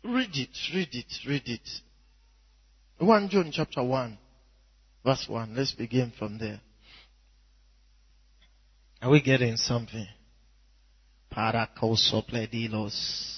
Read 0.03 0.29
it, 0.33 0.49
read 0.73 0.89
it, 0.93 1.27
read 1.27 1.43
it. 1.45 1.69
1 2.99 3.29
John 3.29 3.51
chapter 3.51 3.83
1, 3.83 4.17
verse 5.05 5.25
1. 5.27 5.55
Let's 5.55 5.73
begin 5.73 6.13
from 6.17 6.37
there. 6.37 6.61
Are 9.01 9.11
we 9.11 9.21
getting 9.21 9.57
something? 9.57 10.07
Paracosopledilos. 11.31 13.33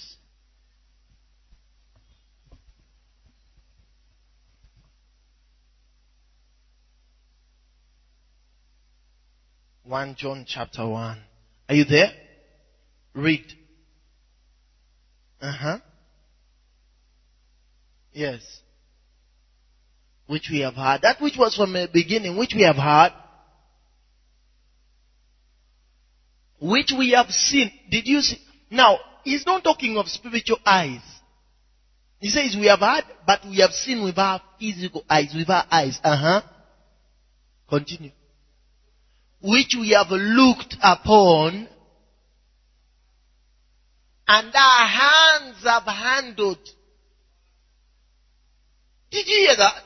One 9.84 10.16
John 10.18 10.46
chapter 10.48 10.88
one. 10.88 11.18
Are 11.68 11.76
you 11.76 11.84
there? 11.84 12.12
Read. 13.16 13.46
Uh 15.42 15.52
huh. 15.52 15.78
Yes. 18.14 18.42
Which 20.28 20.50
we 20.52 20.60
have 20.60 20.76
heard. 20.76 21.02
That 21.02 21.20
which 21.20 21.38
was 21.38 21.56
from 21.56 21.74
the 21.74 21.90
beginning, 21.92 22.38
which 22.38 22.54
we 22.56 22.62
have 22.62 22.76
heard. 22.76 23.12
Which 26.62 26.94
we 26.98 27.12
have 27.12 27.30
seen. 27.30 27.72
Did 27.90 28.08
you 28.08 28.22
see? 28.22 28.38
Now, 28.70 29.00
he's 29.24 29.46
not 29.46 29.64
talking 29.64 29.98
of 29.98 30.08
spiritual 30.08 30.60
eyes. 30.66 31.02
He 32.20 32.30
says 32.30 32.56
we 32.60 32.68
have 32.68 32.80
heard, 32.80 33.06
but 33.26 33.46
we 33.46 33.58
have 33.60 33.72
seen 33.72 34.04
with 34.04 34.18
our 34.18 34.42
physical 34.60 35.04
eyes, 35.10 35.34
with 35.34 35.50
our 35.50 35.66
eyes. 35.72 36.00
Uh 36.04 36.18
huh. 36.18 36.42
Continue. 37.70 38.12
Which 39.42 39.76
we 39.80 39.92
have 39.92 40.12
looked 40.12 40.76
upon, 40.82 41.70
and 44.28 44.54
our 44.54 44.88
hands 44.88 45.64
have 45.64 45.84
handled 45.84 46.60
did 49.12 49.28
you 49.28 49.48
hear 49.48 49.58
that? 49.58 49.84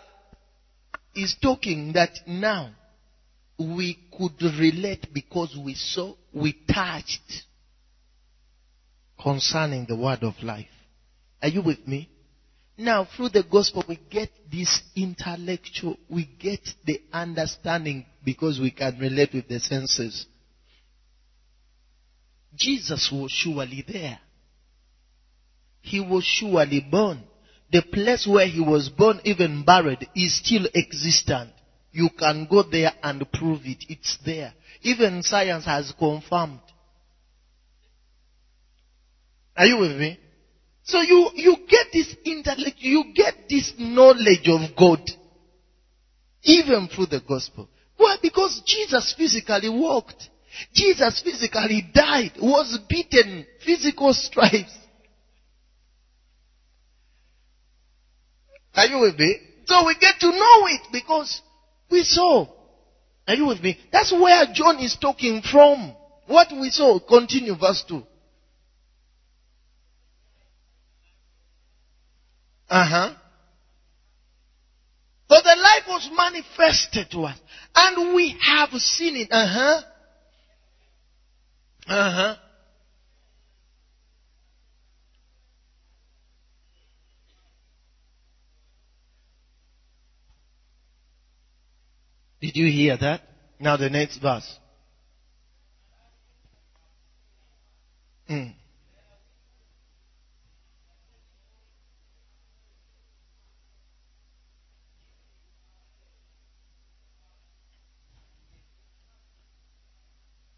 He's 1.13 1.35
talking 1.41 1.93
that 1.93 2.11
now 2.27 2.71
we 3.57 3.97
could 4.17 4.41
relate 4.41 5.07
because 5.13 5.55
we 5.63 5.75
saw, 5.75 6.13
we 6.33 6.53
touched 6.71 7.43
concerning 9.21 9.85
the 9.87 9.95
word 9.95 10.23
of 10.23 10.33
life. 10.41 10.67
Are 11.41 11.49
you 11.49 11.61
with 11.61 11.87
me? 11.87 12.09
Now, 12.77 13.05
through 13.05 13.29
the 13.29 13.43
gospel, 13.43 13.83
we 13.87 13.99
get 14.09 14.29
this 14.51 14.81
intellectual, 14.95 15.97
we 16.09 16.25
get 16.39 16.67
the 16.85 17.01
understanding 17.11 18.05
because 18.25 18.59
we 18.59 18.71
can 18.71 18.97
relate 18.97 19.33
with 19.33 19.47
the 19.47 19.59
senses. 19.59 20.25
Jesus 22.55 23.11
was 23.11 23.31
surely 23.31 23.85
there. 23.87 24.19
He 25.81 25.99
was 25.99 26.23
surely 26.23 26.85
born 26.89 27.23
the 27.73 27.81
place 27.81 28.27
where 28.27 28.47
he 28.47 28.61
was 28.61 28.87
born, 28.89 29.19
even 29.23 29.63
buried, 29.63 30.07
is 30.15 30.37
still 30.37 30.67
existent. 30.75 31.49
You 31.93 32.09
can 32.17 32.47
go 32.49 32.63
there 32.63 32.91
and 33.03 33.31
prove 33.31 33.61
it. 33.65 33.85
It's 33.87 34.17
there. 34.25 34.53
Even 34.81 35.21
science 35.21 35.65
has 35.65 35.93
confirmed. 35.97 36.59
Are 39.55 39.67
you 39.67 39.77
with 39.77 39.95
me? 39.97 40.19
So 40.83 41.01
you, 41.01 41.29
you 41.35 41.57
get 41.69 41.87
this 41.93 42.13
intellect, 42.25 42.77
you 42.79 43.05
get 43.15 43.35
this 43.47 43.73
knowledge 43.77 44.47
of 44.47 44.75
God. 44.75 45.01
Even 46.41 46.89
through 46.89 47.05
the 47.05 47.21
gospel. 47.25 47.69
Why? 47.95 48.17
Because 48.21 48.61
Jesus 48.65 49.13
physically 49.15 49.69
walked. 49.69 50.29
Jesus 50.73 51.21
physically 51.21 51.89
died, 51.93 52.33
was 52.41 52.77
beaten, 52.89 53.47
physical 53.63 54.13
stripes. 54.13 54.75
Are 58.75 58.87
you 58.87 58.99
with 58.99 59.17
me? 59.17 59.37
So 59.65 59.85
we 59.85 59.95
get 59.95 60.19
to 60.19 60.27
know 60.27 60.67
it 60.67 60.81
because 60.91 61.41
We 61.93 62.03
saw. 62.03 62.47
Are 63.27 63.35
you 63.35 63.45
with 63.45 63.61
me? 63.61 63.77
That's 63.91 64.11
where 64.11 64.47
John 64.51 64.79
is 64.79 64.97
talking 64.99 65.43
from. 65.43 65.95
What 66.25 66.51
we 66.51 66.71
saw. 66.71 66.99
Continue 66.99 67.55
verse 67.55 67.83
2. 67.87 68.03
Uh 72.67 72.85
huh. 72.85 73.09
So 75.29 75.35
the 75.43 75.55
light 75.55 75.81
was 75.87 76.09
manifested 76.17 77.11
to 77.11 77.25
us. 77.25 77.37
And 77.75 78.15
we 78.15 78.35
have 78.41 78.71
seen 78.71 79.15
it. 79.15 79.27
Uh 79.29 79.45
huh. 79.45 79.81
Uh 81.87 82.11
huh. 82.11 82.35
Did 92.43 92.57
you 92.57 92.69
hear 92.69 92.97
that? 92.97 93.21
Now 93.57 93.77
the 93.77 93.89
next 93.89 94.17
verse. 94.17 94.59
Mm. 98.29 98.53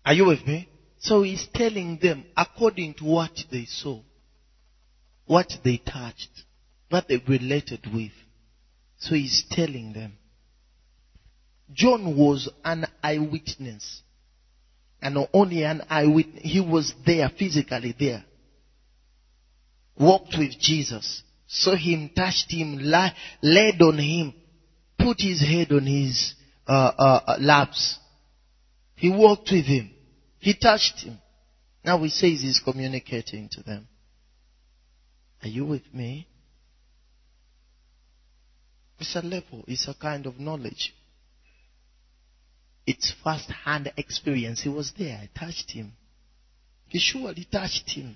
Are 0.04 0.13
you 0.15 0.25
with 0.25 0.44
me? 0.48 0.68
So 0.98 1.22
he's 1.22 1.48
telling 1.54 2.00
them 2.01 2.25
according 2.36 2.96
to 2.96 3.04
what 3.04 3.30
they 3.51 3.65
saw, 3.65 4.01
what 5.25 5.54
they 5.63 5.77
touched, 5.88 6.32
what 6.89 7.08
they 7.08 7.22
related 7.27 7.82
with. 7.94 8.12
So 8.98 9.13
he's 9.13 9.46
telling 9.51 9.94
them. 9.94 10.18
John 11.74 12.17
was 12.17 12.50
an 12.63 12.86
eyewitness. 13.03 14.01
And 15.01 15.15
not 15.15 15.29
only 15.34 15.63
an 15.63 15.84
eyewitness, 15.89 16.41
he 16.43 16.62
was 16.62 16.93
there, 17.05 17.29
physically 17.29 17.95
there. 17.98 18.24
Walked 19.98 20.36
with 20.38 20.60
Jesus. 20.60 21.24
Saw 21.48 21.75
him, 21.75 22.10
touched 22.15 22.51
him, 22.51 22.79
laid 23.41 23.81
on 23.81 23.98
him, 23.98 24.34
put 24.98 25.17
his 25.19 25.41
head 25.41 25.72
on 25.72 25.86
his 25.86 26.34
uh, 26.67 26.91
uh, 26.98 27.22
uh 27.27 27.38
laps. 27.39 28.00
He 28.95 29.12
walked 29.12 29.51
with 29.51 29.65
him. 29.65 29.91
He 30.39 30.55
touched 30.55 31.01
him. 31.01 31.19
Now 31.84 32.01
he 32.03 32.10
says 32.10 32.41
he's 32.41 32.60
communicating 32.60 33.50
to 33.51 33.62
them. 33.62 33.88
Are 35.43 35.48
you 35.48 35.65
with 35.65 35.93
me? 35.93 36.27
It's 39.00 39.15
a 39.15 39.22
level, 39.22 39.63
it's 39.67 39.88
a 39.88 39.93
kind 39.93 40.25
of 40.25 40.39
knowledge. 40.39 40.93
It's 42.88 43.13
first 43.24 43.50
hand 43.50 43.92
experience. 43.98 44.62
He 44.62 44.70
was 44.70 44.94
there. 44.98 45.18
I 45.22 45.30
touched 45.38 45.72
him. 45.72 45.94
He 46.88 47.00
surely 47.00 47.48
touched 47.51 47.89
him. 47.89 48.15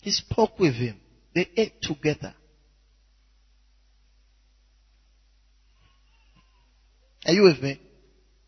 He 0.00 0.10
spoke 0.12 0.58
with 0.58 0.74
him. 0.74 1.00
They 1.34 1.48
ate 1.56 1.82
together. 1.82 2.34
Are 7.26 7.32
you 7.32 7.42
with 7.42 7.60
me? 7.60 7.80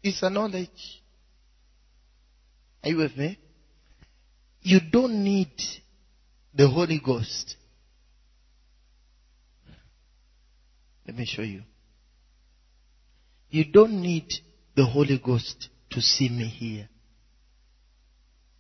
It's 0.02 0.22
a 0.22 0.30
knowledge. 0.30 1.02
Are 2.84 2.90
you 2.90 2.98
with 2.98 3.16
me? 3.16 3.38
You 4.60 4.80
don't 4.92 5.24
need 5.24 5.50
the 6.54 6.68
Holy 6.68 7.00
Ghost. 7.04 7.56
Let 11.06 11.16
me 11.16 11.24
show 11.24 11.42
you. 11.42 11.62
You 13.50 13.64
don't 13.64 14.00
need 14.02 14.26
the 14.76 14.84
Holy 14.84 15.18
Ghost 15.18 15.70
to 15.90 16.00
see 16.00 16.28
me 16.28 16.44
here. 16.44 16.88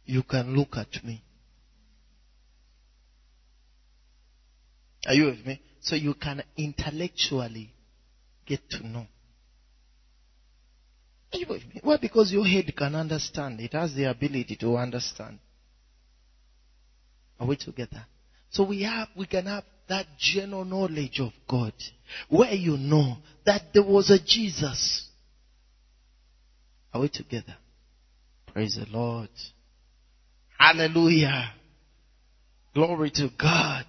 You 0.06 0.22
can 0.22 0.56
look 0.56 0.76
at 0.76 1.04
me. 1.04 1.22
Are 5.06 5.14
you 5.14 5.26
with 5.26 5.44
me? 5.44 5.60
So 5.80 5.94
you 5.94 6.14
can 6.14 6.42
intellectually 6.56 7.72
get 8.46 8.68
to 8.70 8.86
know. 8.86 9.06
Are 11.32 11.38
you 11.38 11.46
with 11.48 11.62
me? 11.66 11.80
Why? 11.82 11.98
Because 12.00 12.32
your 12.32 12.46
head 12.46 12.72
can 12.76 12.94
understand. 12.94 13.60
It 13.60 13.74
has 13.74 13.94
the 13.94 14.04
ability 14.04 14.56
to 14.60 14.76
understand. 14.76 15.38
Are 17.38 17.46
we 17.46 17.56
together? 17.56 18.06
So 18.50 18.64
we 18.64 18.82
have, 18.84 19.08
we 19.16 19.26
can 19.26 19.46
have 19.46 19.64
that 19.88 20.06
general 20.18 20.64
knowledge 20.64 21.20
of 21.20 21.32
God 21.48 21.74
where 22.28 22.54
you 22.54 22.76
know 22.76 23.18
that 23.44 23.74
there 23.74 23.84
was 23.84 24.10
a 24.10 24.18
Jesus. 24.18 25.06
Are 26.96 27.00
we 27.00 27.10
together? 27.10 27.54
Praise 28.54 28.76
the 28.76 28.86
Lord. 28.90 29.28
Hallelujah. 30.58 31.52
Glory 32.74 33.10
to 33.10 33.28
God. 33.38 33.84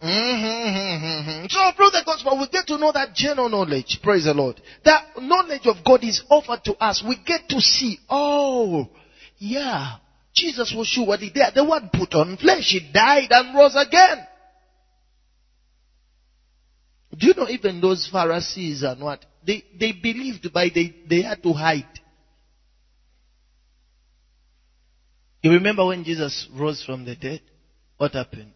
Mm-hmm. 0.00 1.46
So 1.48 1.72
through 1.76 1.90
the 1.90 2.02
gospel, 2.06 2.38
we 2.38 2.46
get 2.46 2.68
to 2.68 2.78
know 2.78 2.92
that 2.92 3.16
general 3.16 3.48
knowledge. 3.48 3.98
Praise 4.04 4.26
the 4.26 4.34
Lord. 4.34 4.60
That 4.84 5.20
knowledge 5.20 5.66
of 5.66 5.84
God 5.84 6.04
is 6.04 6.22
offered 6.30 6.62
to 6.66 6.76
us. 6.76 7.02
We 7.04 7.16
get 7.26 7.48
to 7.48 7.60
see, 7.60 7.98
oh, 8.08 8.88
yeah, 9.38 9.96
Jesus 10.32 10.72
was 10.76 10.86
surely 10.86 11.32
there. 11.34 11.50
The 11.52 11.64
word 11.64 11.90
put 11.92 12.14
on 12.14 12.36
flesh. 12.36 12.68
He 12.68 12.88
died 12.94 13.30
and 13.30 13.58
rose 13.58 13.74
again. 13.74 14.24
Do 17.18 17.26
you 17.26 17.34
know 17.34 17.48
even 17.48 17.80
those 17.80 18.08
Pharisees 18.12 18.84
and 18.84 19.02
what? 19.02 19.24
They, 19.44 19.64
they 19.76 19.90
believed 19.90 20.52
by 20.52 20.68
they, 20.72 20.94
they 21.10 21.22
had 21.22 21.42
to 21.42 21.52
hide. 21.52 21.98
You 25.42 25.50
remember 25.50 25.84
when 25.86 26.04
Jesus 26.04 26.48
rose 26.54 26.84
from 26.84 27.04
the 27.04 27.16
dead? 27.16 27.42
What 27.96 28.12
happened? 28.12 28.52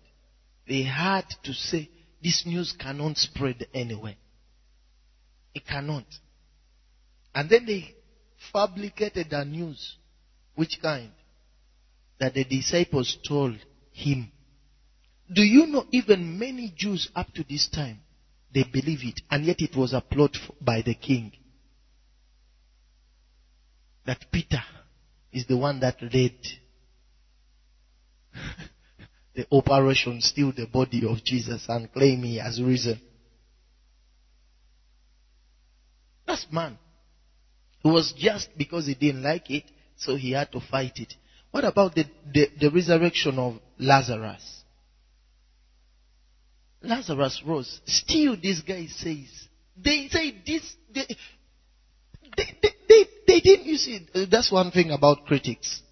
They 0.69 0.83
had 0.83 1.25
to 1.45 1.53
say, 1.53 1.91
this 2.23 2.45
news 2.47 2.75
cannot 2.79 3.17
spread 3.19 3.67
anywhere. 3.75 4.17
It 5.55 5.67
cannot. 5.67 6.05
And 7.35 7.51
then 7.51 7.67
they 7.67 7.95
fabricated 8.53 9.33
a 9.33 9.45
news. 9.45 9.97
Which 10.55 10.79
kind? 10.81 11.11
That 12.21 12.35
the 12.35 12.45
disciples 12.45 13.19
told 13.27 13.57
him. 13.93 14.31
Do 15.33 15.43
you 15.43 15.67
know 15.67 15.87
even 15.91 16.39
many 16.39 16.73
Jews 16.77 17.11
up 17.17 17.33
to 17.35 17.45
this 17.49 17.69
time, 17.69 17.99
they 18.55 18.63
believe 18.63 19.01
it, 19.03 19.21
and 19.31 19.45
yet 19.45 19.61
it 19.61 19.77
was 19.77 19.93
a 19.93 20.01
plot 20.01 20.37
by 20.61 20.83
the 20.83 20.95
king. 20.95 21.33
That 24.07 24.25
Peter 24.31 24.63
is 25.33 25.47
the 25.47 25.57
one 25.57 25.81
that 25.81 26.01
led 26.01 26.39
the 29.35 29.47
operation 29.53 30.21
steal 30.21 30.53
the 30.53 30.67
body 30.67 31.07
of 31.07 31.23
Jesus 31.23 31.67
and 31.69 31.93
claim 31.93 32.23
he 32.23 32.39
has 32.39 32.61
risen. 32.61 33.01
That's 36.27 36.47
man. 36.51 36.79
It 37.85 37.89
was 37.89 38.13
just 38.17 38.49
because 38.57 38.87
he 38.87 38.95
didn't 38.95 39.23
like 39.23 39.51
it, 39.51 39.65
so 39.97 40.17
he 40.17 40.33
had 40.33 40.51
to 40.53 40.61
fight 40.61 40.95
it. 40.97 41.15
What 41.51 41.65
about 41.65 41.95
the, 41.95 42.05
the, 42.33 42.49
the 42.61 42.71
resurrection 42.71 43.39
of 43.39 43.61
Lazarus? 43.79 44.65
Lazarus 46.83 47.43
rose. 47.47 47.81
Still, 47.87 48.37
this 48.41 48.61
guy 48.61 48.87
says, 48.87 49.29
they 49.77 50.09
say 50.09 50.35
this, 50.47 50.75
they, 50.93 51.07
they, 52.37 52.59
they, 52.63 52.71
they, 52.89 53.05
they 53.27 53.41
didn't, 53.41 53.67
you 53.67 53.77
see, 53.77 54.07
that's 54.31 54.51
one 54.51 54.71
thing 54.71 54.91
about 54.91 55.27
critics. 55.27 55.83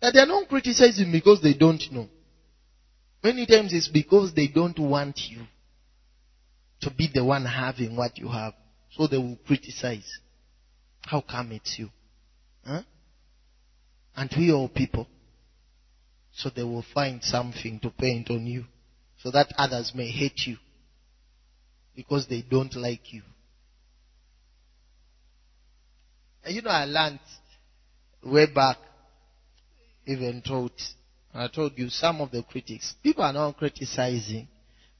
That 0.00 0.14
they're 0.14 0.26
not 0.26 0.48
criticizing 0.48 1.12
because 1.12 1.42
they 1.42 1.54
don't 1.54 1.82
know. 1.92 2.08
Many 3.22 3.44
times 3.46 3.72
it's 3.72 3.88
because 3.88 4.32
they 4.32 4.48
don't 4.48 4.78
want 4.78 5.18
you 5.28 5.42
to 6.80 6.90
be 6.90 7.10
the 7.12 7.24
one 7.24 7.44
having 7.44 7.96
what 7.96 8.16
you 8.16 8.28
have. 8.28 8.54
So 8.92 9.06
they 9.06 9.18
will 9.18 9.38
criticize. 9.46 10.10
How 11.02 11.20
come 11.20 11.52
it's 11.52 11.78
you? 11.78 11.90
Huh? 12.66 12.82
And 14.16 14.30
we 14.36 14.52
all 14.52 14.68
people. 14.68 15.06
So 16.32 16.50
they 16.54 16.62
will 16.62 16.84
find 16.94 17.22
something 17.22 17.80
to 17.80 17.90
paint 17.90 18.30
on 18.30 18.46
you. 18.46 18.64
So 19.18 19.30
that 19.30 19.48
others 19.58 19.92
may 19.94 20.10
hate 20.10 20.46
you. 20.46 20.56
Because 21.94 22.26
they 22.26 22.42
don't 22.42 22.74
like 22.76 23.12
you. 23.12 23.22
And 26.44 26.54
you 26.54 26.62
know, 26.62 26.70
I 26.70 26.86
learned 26.86 27.20
way 28.24 28.46
back, 28.46 28.78
even 30.06 30.42
taught 30.42 30.80
I 31.32 31.48
told 31.48 31.78
you 31.78 31.88
some 31.90 32.20
of 32.20 32.32
the 32.32 32.42
critics, 32.42 32.94
people 33.02 33.22
are 33.22 33.32
not 33.32 33.56
criticizing 33.56 34.48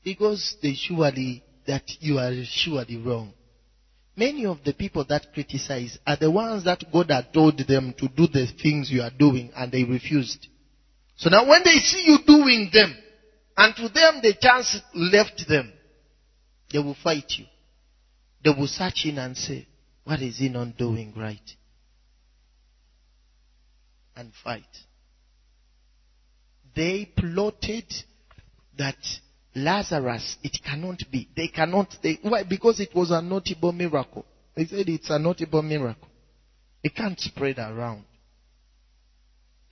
because 0.04 0.56
they 0.62 0.74
surely, 0.74 1.42
that 1.66 1.82
you 2.00 2.18
are 2.18 2.32
surely 2.44 2.96
wrong. 2.96 3.32
Many 4.16 4.46
of 4.46 4.62
the 4.64 4.72
people 4.72 5.04
that 5.08 5.32
criticize 5.32 5.98
are 6.06 6.16
the 6.16 6.30
ones 6.30 6.64
that 6.64 6.84
God 6.92 7.10
had 7.10 7.32
told 7.32 7.58
them 7.58 7.94
to 7.98 8.08
do 8.08 8.26
the 8.26 8.46
things 8.62 8.90
you 8.90 9.02
are 9.02 9.10
doing 9.10 9.50
and 9.56 9.72
they 9.72 9.84
refused. 9.84 10.46
So 11.16 11.30
now 11.30 11.48
when 11.48 11.62
they 11.64 11.78
see 11.78 12.04
you 12.06 12.18
doing 12.26 12.70
them, 12.72 12.96
and 13.56 13.74
to 13.76 13.88
them 13.88 14.20
the 14.22 14.34
chance 14.40 14.78
left 14.94 15.46
them, 15.48 15.72
they 16.72 16.78
will 16.78 16.96
fight 17.02 17.32
you. 17.36 17.46
They 18.44 18.50
will 18.50 18.68
search 18.68 19.04
in 19.04 19.18
and 19.18 19.36
say, 19.36 19.66
what 20.04 20.22
is 20.22 20.38
he 20.38 20.48
not 20.48 20.76
doing 20.76 21.12
right? 21.16 21.38
And 24.16 24.32
fight. 24.44 24.64
They 26.74 27.10
plotted 27.16 27.92
that 28.78 28.96
Lazarus, 29.54 30.36
it 30.42 30.58
cannot 30.64 31.02
be. 31.10 31.28
They 31.36 31.48
cannot, 31.48 31.96
they, 32.02 32.18
why? 32.22 32.44
Because 32.44 32.80
it 32.80 32.94
was 32.94 33.10
a 33.10 33.20
notable 33.20 33.72
miracle. 33.72 34.24
They 34.54 34.66
said 34.66 34.88
it's 34.88 35.10
a 35.10 35.18
notable 35.18 35.62
miracle. 35.62 36.08
It 36.82 36.94
can't 36.94 37.18
spread 37.18 37.58
around. 37.58 38.04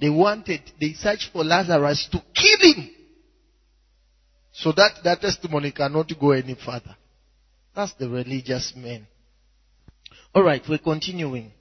They 0.00 0.10
wanted, 0.10 0.60
they 0.80 0.92
searched 0.92 1.30
for 1.32 1.44
Lazarus 1.44 2.08
to 2.12 2.22
kill 2.34 2.72
him. 2.72 2.90
So 4.52 4.72
that, 4.72 4.92
that 5.04 5.20
testimony 5.20 5.72
cannot 5.72 6.10
go 6.20 6.32
any 6.32 6.54
further. 6.54 6.96
That's 7.74 7.92
the 7.94 8.08
religious 8.08 8.72
men. 8.76 9.06
Alright, 10.34 10.62
we're 10.68 10.78
continuing. 10.78 11.52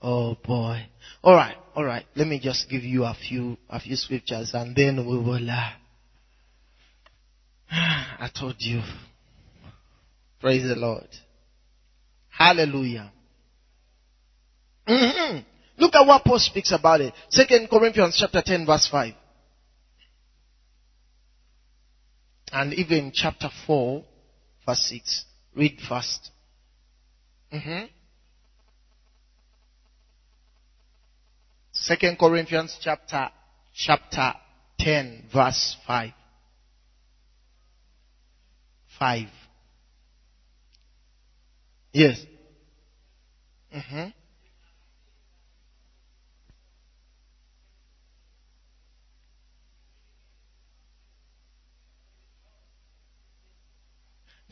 Oh 0.00 0.36
boy. 0.44 0.86
Alright, 1.22 1.56
alright. 1.76 2.06
Let 2.14 2.26
me 2.26 2.40
just 2.40 2.68
give 2.68 2.82
you 2.82 3.04
a 3.04 3.14
few, 3.14 3.56
a 3.68 3.80
few 3.80 3.96
scriptures 3.96 4.50
and 4.54 4.74
then 4.74 4.96
we 5.06 5.16
will, 5.16 5.50
uh, 5.50 5.70
I 7.70 8.30
told 8.38 8.56
you. 8.58 8.82
Praise 10.40 10.64
the 10.64 10.74
Lord. 10.74 11.08
Hallelujah. 12.28 13.12
Mm-hmm. 14.88 15.38
Look 15.78 15.94
at 15.94 16.06
what 16.06 16.24
Paul 16.24 16.38
speaks 16.38 16.72
about 16.72 17.00
it. 17.00 17.14
Second 17.28 17.68
Corinthians 17.70 18.16
chapter 18.18 18.42
10 18.44 18.66
verse 18.66 18.88
5. 18.90 19.14
And 22.52 22.74
even 22.74 23.12
chapter 23.14 23.48
4 23.66 24.04
verse 24.66 24.90
6. 24.90 25.24
Read 25.54 25.78
first. 25.88 26.30
Mm-hmm. 27.52 27.84
Second 31.82 32.16
Corinthians 32.16 32.78
chapter 32.80 33.28
chapter 33.74 34.34
10 34.78 35.24
verse 35.34 35.76
5. 35.84 36.12
5. 39.00 39.26
Yes. 41.92 42.24
Mm-hmm. 43.74 44.10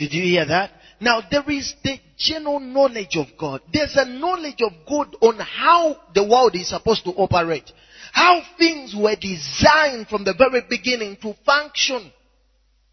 Did 0.01 0.15
you 0.15 0.23
hear 0.23 0.47
that? 0.47 0.71
Now 0.99 1.21
there 1.31 1.49
is 1.51 1.75
the 1.85 1.99
general 2.17 2.59
knowledge 2.59 3.17
of 3.17 3.27
God. 3.39 3.61
There's 3.71 3.97
a 3.97 4.07
knowledge 4.07 4.63
of 4.63 4.73
God 4.89 5.15
on 5.21 5.39
how 5.39 5.95
the 6.15 6.27
world 6.27 6.55
is 6.55 6.71
supposed 6.71 7.05
to 7.05 7.11
operate. 7.11 7.71
How 8.11 8.41
things 8.57 8.95
were 8.97 9.15
designed 9.21 10.09
from 10.09 10.25
the 10.25 10.33
very 10.33 10.63
beginning 10.71 11.19
to 11.21 11.35
function. 11.45 12.11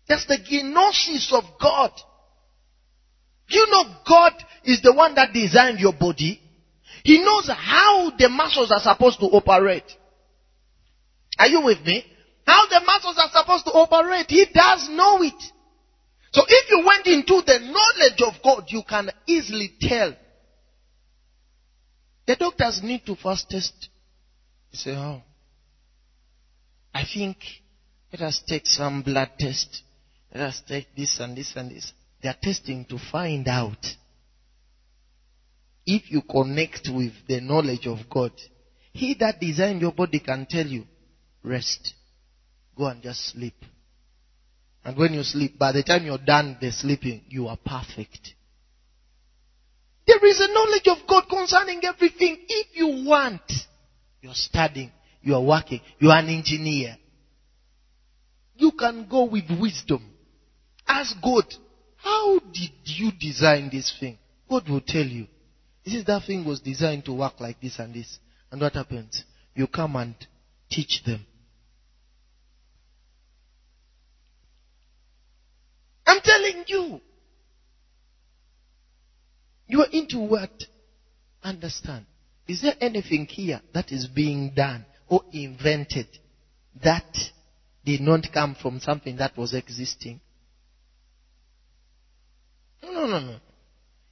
That's 0.10 0.26
the 0.26 0.38
gnosis 0.63 1.32
of 1.32 1.46
God. 1.62 1.91
Do 3.48 3.58
you 3.58 3.67
know 3.72 3.86
God 4.06 4.34
is 4.65 4.82
the 4.82 4.91
one 4.91 5.15
that 5.15 5.32
designed 5.32 5.80
your 5.80 5.93
body? 5.93 6.41
He 7.06 7.24
knows 7.24 7.50
how 7.50 8.12
the 8.17 8.28
muscles 8.28 8.70
are 8.70 8.82
supposed 8.82 9.22
to 9.22 9.28
operate. 9.28 9.89
Are 11.39 11.48
you 11.48 11.62
with 11.62 11.80
me? 11.86 12.04
How 12.46 12.67
the 12.67 12.82
muscles 12.86 13.17
are 13.17 13.30
supposed 13.32 13.63
to 13.63 13.72
operate. 13.72 14.26
He 14.28 14.46
does 14.54 14.89
know 14.89 15.24
it. 15.24 15.54
So 16.32 16.44
if 16.48 16.70
you 16.70 16.86
went 16.86 17.08
into 17.08 17.42
the 17.46 17.60
knowledge 17.60 18.22
of 18.22 18.42
God, 18.44 18.66
you 18.68 18.84
can 18.88 19.10
easily 19.28 19.74
tell. 19.80 20.13
The 22.26 22.36
doctors 22.36 22.82
need 22.84 23.06
to 23.06 23.16
first 23.16 23.50
test. 23.50 23.90
You 24.72 24.78
say, 24.78 24.92
oh, 24.96 25.22
I 26.94 27.04
think 27.06 27.38
let 28.12 28.22
us 28.22 28.44
take 28.46 28.66
some 28.66 29.02
blood 29.02 29.32
test. 29.40 29.84
Let 30.34 30.44
us 30.50 30.62
take 30.68 30.96
this 30.96 31.20
and 31.20 31.38
this 31.38 31.56
and 31.56 31.72
this. 31.72 31.94
They 32.22 32.30
are 32.30 32.36
testing 32.42 32.86
to 32.86 32.98
find 32.98 33.48
out 33.48 33.86
if 35.86 36.12
you 36.12 36.22
connect 36.22 36.90
with 36.92 37.13
the 37.28 37.40
knowledge 37.40 37.88
of 37.88 38.10
God. 38.10 38.34
He 38.92 39.16
that 39.20 39.40
designed 39.40 39.82
your 39.82 39.94
body 39.94 40.20
can 40.20 40.46
tell 40.50 40.66
you, 40.66 40.86
rest. 41.44 41.94
Go 42.76 42.88
and 42.88 43.02
just 43.02 43.32
sleep. 43.32 43.56
And 44.88 44.95
when 44.95 45.13
you 45.13 45.23
sleep, 45.23 45.60
by 45.60 45.73
the 45.73 45.84
time 45.84 46.06
you're 46.06 46.17
done 46.17 46.58
the 46.62 46.71
sleeping, 46.71 47.21
you 47.28 47.50
are 47.50 47.58
perfect. 47.58 48.36
There 50.08 50.26
is 50.26 50.39
a 50.39 50.47
knowledge 50.54 50.88
of 50.88 51.06
God 51.06 51.26
concerning 51.30 51.82
everything. 51.84 52.38
If 52.47 52.67
you 52.71 53.06
want, 53.06 53.41
you're 54.21 54.34
studying, 54.34 54.93
you 55.21 55.36
are 55.36 55.43
working, 55.43 55.82
you 56.00 56.10
are 56.10 56.19
an 56.19 56.30
engineer. 56.30 56.95
You 58.56 58.71
can 58.80 59.10
go 59.10 59.26
with 59.26 59.43
wisdom. 59.60 60.10
Ask 60.88 61.21
God, 61.21 61.54
how 61.97 62.39
did 62.39 62.71
you 62.86 63.12
design 63.19 63.69
this 63.69 63.93
thing? 64.00 64.17
God 64.50 64.69
will 64.69 64.80
tell 64.80 65.06
you. 65.06 65.28
This 65.84 65.95
is 65.95 66.06
that 66.06 66.23
thing 66.23 66.45
was 66.45 66.62
designed 66.62 67.04
to 67.06 67.13
work 67.13 67.41
like 67.41 67.60
this 67.60 67.78
and 67.80 67.93
this. 67.93 68.19
And 68.54 68.62
what 68.62 68.71
happens? 68.71 69.26
You 69.54 69.67
come 69.67 69.97
and 69.97 70.15
teach 70.69 71.04
them. 71.06 71.26
I'm 76.08 76.22
telling 76.22 76.63
you. 76.67 77.02
You 79.67 79.82
are 79.82 79.89
into 79.91 80.20
what? 80.20 80.50
Understand. 81.43 82.06
Is 82.48 82.62
there 82.62 82.76
anything 82.80 83.26
here 83.26 83.62
that 83.74 83.91
is 83.91 84.08
being 84.08 84.54
done 84.56 84.86
or 85.10 85.22
invented 85.32 86.08
that 86.82 87.04
did 87.84 88.00
not 88.00 88.32
come 88.32 88.56
from 88.56 88.80
something 88.80 89.17
that 89.17 89.36
was 89.36 89.54
existing? 89.54 90.22
No, 92.82 92.91
no, 92.91 93.06
no, 93.08 93.20
no. 93.20 93.36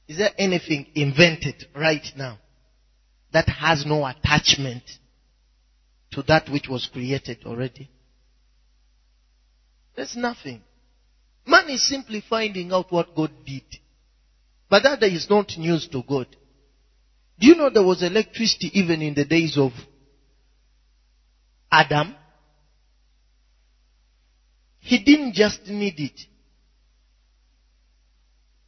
Is 0.09 0.17
there 0.17 0.31
anything 0.37 0.87
invented 0.93 1.65
right 1.73 2.05
now 2.15 2.39
that 3.31 3.47
has 3.47 3.85
no 3.85 4.05
attachment 4.05 4.83
to 6.11 6.21
that 6.23 6.49
which 6.49 6.67
was 6.67 6.89
created 6.91 7.37
already? 7.45 7.89
There's 9.95 10.17
nothing. 10.17 10.64
Man 11.45 11.69
is 11.69 11.87
simply 11.87 12.23
finding 12.27 12.71
out 12.71 12.91
what 12.91 13.13
God 13.15 13.31
did. 13.45 13.63
But 14.69 14.83
that 14.83 15.03
is 15.03 15.29
not 15.29 15.57
news 15.57 15.87
to 15.89 16.01
God. 16.07 16.27
Do 17.39 17.47
you 17.47 17.55
know 17.55 17.69
there 17.69 17.83
was 17.83 18.01
electricity 18.01 18.71
even 18.73 19.01
in 19.01 19.13
the 19.13 19.25
days 19.25 19.57
of 19.57 19.71
Adam? 21.71 22.15
He 24.79 25.03
didn't 25.03 25.33
just 25.33 25.65
need 25.67 25.99
it. 25.99 26.19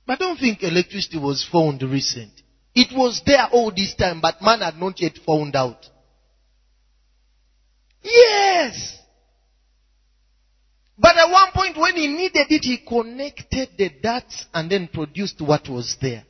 But 0.06 0.20
don't 0.20 0.40
think 0.40 0.64
electricity 0.64 1.18
was 1.18 1.48
found 1.52 1.82
recent. 1.84 2.32
It 2.74 2.96
was 2.96 3.22
there 3.26 3.48
all 3.52 3.72
this 3.72 3.96
time, 3.96 4.22
but 4.22 4.42
man 4.42 4.62
had 4.62 4.78
not 4.78 5.00
yet 5.02 5.18
found 5.26 5.56
out. 5.56 5.86
Yes! 8.04 8.97
But 10.98 11.16
at 11.16 11.30
one 11.30 11.52
point 11.52 11.78
when 11.78 11.96
he 11.96 12.08
needed 12.08 12.48
it, 12.50 12.64
he 12.64 12.78
connected 12.78 13.70
the 13.78 13.90
dots 14.02 14.46
and 14.54 14.70
then 14.70 14.90
produced 14.92 15.40
what 15.42 15.70
was 15.70 15.96
there. 16.02 16.26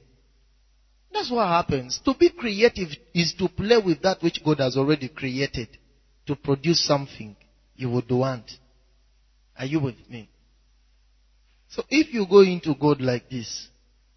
That's 1.13 1.32
what 1.32 1.47
happens. 1.47 1.99
To 2.06 2.13
be 2.13 2.30
creative 2.30 2.89
is 3.13 3.34
to 3.36 3.47
play 3.47 3.77
with 3.84 4.01
that 4.01 4.21
which 4.21 4.43
God 4.43 4.60
has 4.60 4.75
already 4.75 5.08
created 5.08 5.69
to 6.25 6.36
produce 6.36 6.86
something 6.86 7.36
you 7.75 7.89
would 7.89 8.12
want. 8.12 8.51
Are 9.58 9.65
you 9.65 9.80
with 9.80 9.95
me? 10.10 10.30
So 11.69 11.84
if 11.89 12.13
you 12.13 12.25
go 12.30 12.41
into 12.41 12.75
God 12.75 13.01
like 13.01 13.30
this, 13.30 13.69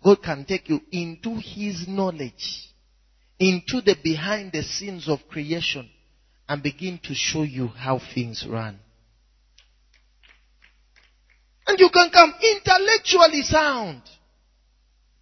God 0.03 0.23
can 0.23 0.45
take 0.45 0.69
you 0.69 0.81
into 0.91 1.37
His 1.37 1.87
knowledge, 1.87 2.69
into 3.39 3.81
the 3.81 3.97
behind 4.03 4.53
the 4.53 4.63
scenes 4.63 5.09
of 5.09 5.21
creation, 5.29 5.89
and 6.49 6.63
begin 6.63 6.99
to 7.05 7.15
show 7.15 7.43
you 7.43 7.69
how 7.69 8.01
things 8.15 8.45
run. 8.49 8.79
And 11.71 11.79
you 11.79 11.89
can 11.89 12.11
come 12.11 12.35
intellectually 12.43 13.43
sound. 13.43 14.03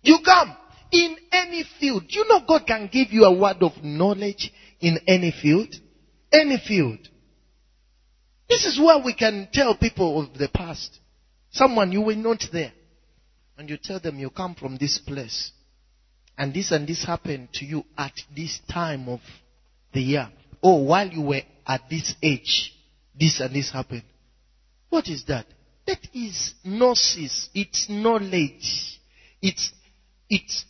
You 0.01 0.21
come 0.25 0.57
in 0.91 1.15
any 1.31 1.63
field. 1.79 2.05
You 2.09 2.27
know 2.27 2.41
God 2.49 2.67
can 2.67 2.89
give 2.91 3.13
you 3.13 3.25
a 3.25 3.39
word 3.39 3.59
of 3.61 3.73
knowledge 3.85 4.51
in 4.81 4.99
any 5.07 5.31
field. 5.31 5.75
Any 6.33 6.57
field. 6.57 7.01
This 8.49 8.65
is 8.65 8.81
where 8.81 8.99
we 8.99 9.13
can 9.13 9.49
tell 9.53 9.77
people 9.77 10.23
of 10.23 10.39
the 10.39 10.49
past. 10.49 10.99
Someone 11.51 11.93
you 11.93 12.01
were 12.01 12.17
not 12.17 12.43
there. 12.51 12.73
And 13.59 13.69
you 13.69 13.77
tell 13.77 14.01
them 14.01 14.19
you 14.19 14.31
come 14.31 14.55
from 14.55 14.79
this 14.79 14.97
place. 14.97 15.53
And 16.39 16.55
this 16.55 16.73
and 16.73 16.89
this 16.89 17.05
happened 17.05 17.51
to 17.55 17.67
you 17.67 17.85
at 17.99 18.15
this 18.35 18.59
time 18.73 19.07
of 19.11 19.21
the 19.93 20.01
year. 20.01 20.31
Or 20.63 20.87
while 20.87 21.09
you 21.09 21.21
were 21.21 21.43
at 21.67 21.91
this 21.91 22.15
age, 22.23 22.73
this 23.15 23.39
and 23.41 23.55
this 23.55 23.71
happened. 23.71 24.05
What 24.89 25.09
is 25.09 25.25
that? 25.27 25.45
That 25.89 26.07
is 26.13 26.55
gnosis. 26.65 27.49
It's 27.55 27.89
knowledge. 27.89 29.01
It's 29.41 29.73
It's 30.29 30.65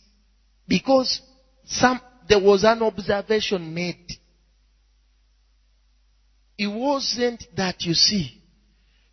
because 0.67 1.21
some, 1.65 1.99
there 2.27 2.39
was 2.39 2.63
an 2.63 2.81
observation 2.81 3.73
made. 3.73 4.11
It 6.57 6.67
wasn't 6.67 7.43
that 7.55 7.81
you 7.81 7.93
see, 7.93 8.41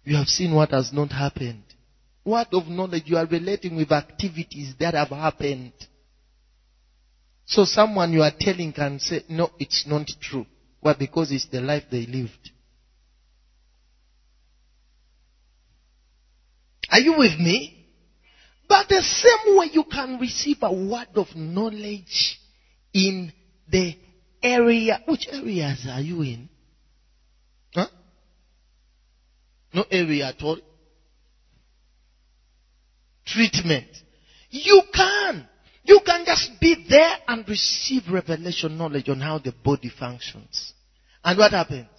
you 0.04 0.16
have 0.16 0.28
seen 0.28 0.54
what 0.54 0.70
has 0.70 0.92
not 0.92 1.12
happened. 1.12 1.62
Word 2.24 2.48
of 2.52 2.66
knowledge, 2.68 3.04
you 3.06 3.16
are 3.16 3.26
relating 3.26 3.76
with 3.76 3.92
activities 3.92 4.74
that 4.80 4.94
have 4.94 5.08
happened. 5.08 5.72
So 7.46 7.64
someone 7.64 8.12
you 8.12 8.22
are 8.22 8.32
telling 8.38 8.72
can 8.72 8.98
say, 8.98 9.22
no, 9.28 9.50
it's 9.58 9.86
not 9.86 10.08
true. 10.20 10.46
Why? 10.80 10.94
Because 10.98 11.30
it's 11.30 11.46
the 11.46 11.60
life 11.60 11.84
they 11.90 12.06
lived. 12.06 12.50
Are 16.96 17.00
you 17.00 17.18
with 17.18 17.38
me? 17.38 17.74
But 18.70 18.88
the 18.88 19.02
same 19.02 19.58
way 19.58 19.66
you 19.70 19.84
can 19.84 20.18
receive 20.18 20.56
a 20.62 20.72
word 20.72 21.08
of 21.16 21.26
knowledge 21.36 22.40
in 22.94 23.34
the 23.68 23.94
area, 24.42 24.98
which 25.04 25.28
areas 25.30 25.86
are 25.90 26.00
you 26.00 26.22
in? 26.22 26.48
Huh? 27.74 27.88
No 29.74 29.84
area 29.90 30.28
at 30.28 30.40
all. 30.40 30.56
Treatment. 33.26 33.88
You 34.48 34.80
can. 34.94 35.46
You 35.84 36.00
can 36.02 36.24
just 36.24 36.50
be 36.58 36.76
there 36.88 37.18
and 37.28 37.46
receive 37.46 38.04
revelation 38.10 38.78
knowledge 38.78 39.10
on 39.10 39.20
how 39.20 39.38
the 39.38 39.52
body 39.62 39.90
functions. 39.90 40.72
And 41.22 41.38
what 41.38 41.50
happens? 41.52 41.90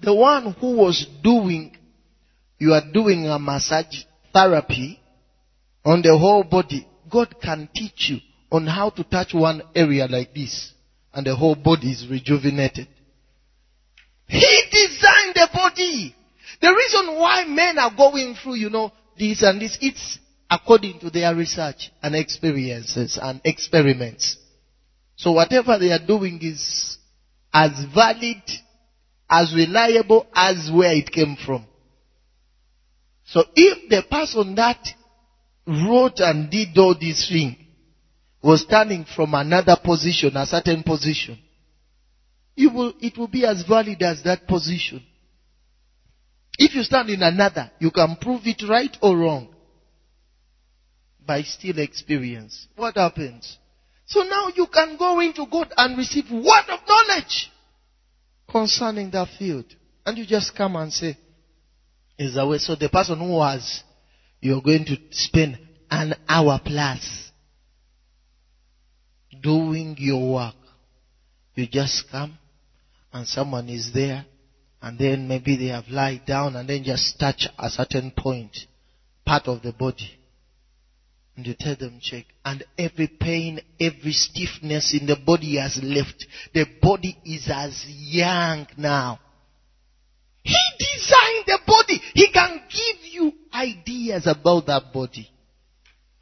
The 0.00 0.14
one 0.14 0.54
who 0.58 0.74
was 0.74 1.06
doing, 1.22 1.76
you 2.56 2.72
are 2.72 2.90
doing 2.90 3.28
a 3.28 3.38
massage 3.38 4.04
therapy 4.38 5.00
on 5.84 6.02
the 6.02 6.16
whole 6.16 6.44
body. 6.44 6.86
God 7.10 7.34
can 7.42 7.68
teach 7.74 8.10
you 8.10 8.18
on 8.52 8.66
how 8.66 8.90
to 8.90 9.04
touch 9.04 9.34
one 9.34 9.62
area 9.74 10.06
like 10.06 10.32
this 10.34 10.72
and 11.12 11.26
the 11.26 11.34
whole 11.34 11.56
body 11.56 11.90
is 11.90 12.06
rejuvenated. 12.08 12.86
He 14.28 14.62
designed 14.70 15.34
the 15.34 15.48
body. 15.52 16.14
The 16.60 16.72
reason 16.72 17.16
why 17.16 17.44
men 17.46 17.78
are 17.78 17.94
going 17.96 18.34
through, 18.34 18.56
you 18.56 18.70
know, 18.70 18.92
this 19.18 19.42
and 19.42 19.60
this, 19.60 19.76
it's 19.80 20.18
according 20.50 21.00
to 21.00 21.10
their 21.10 21.34
research 21.34 21.90
and 22.02 22.14
experiences 22.14 23.18
and 23.20 23.40
experiments. 23.44 24.36
So 25.16 25.32
whatever 25.32 25.78
they 25.78 25.90
are 25.90 26.06
doing 26.06 26.38
is 26.42 26.98
as 27.52 27.72
valid, 27.92 28.42
as 29.28 29.52
reliable 29.54 30.26
as 30.34 30.70
where 30.72 30.92
it 30.92 31.10
came 31.10 31.36
from. 31.44 31.66
So 33.28 33.44
if 33.54 33.90
the 33.90 34.02
person 34.10 34.54
that 34.54 34.78
wrote 35.66 36.18
and 36.20 36.50
did 36.50 36.76
all 36.78 36.96
these 36.98 37.28
things 37.28 37.56
was 38.42 38.62
standing 38.62 39.04
from 39.04 39.34
another 39.34 39.76
position, 39.84 40.34
a 40.36 40.46
certain 40.46 40.82
position, 40.82 41.38
it 42.56 42.72
will, 42.72 42.94
it 43.00 43.18
will 43.18 43.28
be 43.28 43.44
as 43.44 43.64
valid 43.64 44.02
as 44.02 44.22
that 44.22 44.48
position. 44.48 45.02
If 46.58 46.74
you 46.74 46.82
stand 46.82 47.10
in 47.10 47.22
another, 47.22 47.70
you 47.78 47.90
can 47.90 48.16
prove 48.16 48.42
it 48.46 48.62
right 48.66 48.96
or 49.02 49.16
wrong 49.16 49.54
by 51.24 51.42
still 51.42 51.78
experience. 51.78 52.66
What 52.76 52.96
happens? 52.96 53.58
So 54.06 54.22
now 54.22 54.48
you 54.56 54.66
can 54.72 54.96
go 54.96 55.20
into 55.20 55.44
God 55.46 55.70
and 55.76 55.98
receive 55.98 56.30
word 56.30 56.64
of 56.70 56.80
knowledge 56.88 57.50
concerning 58.50 59.10
that 59.10 59.28
field. 59.38 59.66
And 60.06 60.16
you 60.16 60.24
just 60.24 60.56
come 60.56 60.76
and 60.76 60.90
say, 60.90 61.18
is 62.18 62.34
the. 62.34 62.58
So 62.58 62.74
the 62.74 62.88
person 62.88 63.18
who 63.18 63.32
was, 63.32 63.82
you're 64.40 64.62
going 64.62 64.84
to 64.86 64.98
spend 65.10 65.58
an 65.90 66.14
hour 66.28 66.60
plus 66.64 67.30
doing 69.40 69.96
your 69.98 70.34
work. 70.34 70.54
You 71.54 71.66
just 71.66 72.10
come 72.10 72.38
and 73.12 73.26
someone 73.26 73.68
is 73.68 73.92
there 73.92 74.26
and 74.80 74.98
then 74.98 75.26
maybe 75.26 75.56
they 75.56 75.66
have 75.66 75.88
lied 75.88 76.24
down 76.26 76.56
and 76.56 76.68
then 76.68 76.84
just 76.84 77.18
touch 77.18 77.48
a 77.58 77.68
certain 77.68 78.12
point, 78.16 78.56
part 79.26 79.48
of 79.48 79.62
the 79.62 79.72
body. 79.72 80.12
And 81.36 81.46
you 81.46 81.54
tell 81.58 81.76
them 81.76 81.98
check. 82.00 82.24
And 82.44 82.64
every 82.76 83.06
pain, 83.06 83.60
every 83.80 84.12
stiffness 84.12 84.96
in 84.98 85.06
the 85.06 85.16
body 85.16 85.56
has 85.56 85.78
left. 85.82 86.26
The 86.52 86.66
body 86.82 87.16
is 87.24 87.48
as 87.52 87.84
young 87.88 88.66
now. 88.76 89.20
He 90.42 90.56
designed 90.78 91.44
the 91.46 91.60
body. 91.66 91.97
He 92.18 92.32
can 92.32 92.60
give 92.68 93.12
you 93.12 93.32
ideas 93.54 94.26
about 94.26 94.66
that 94.66 94.92
body. 94.92 95.30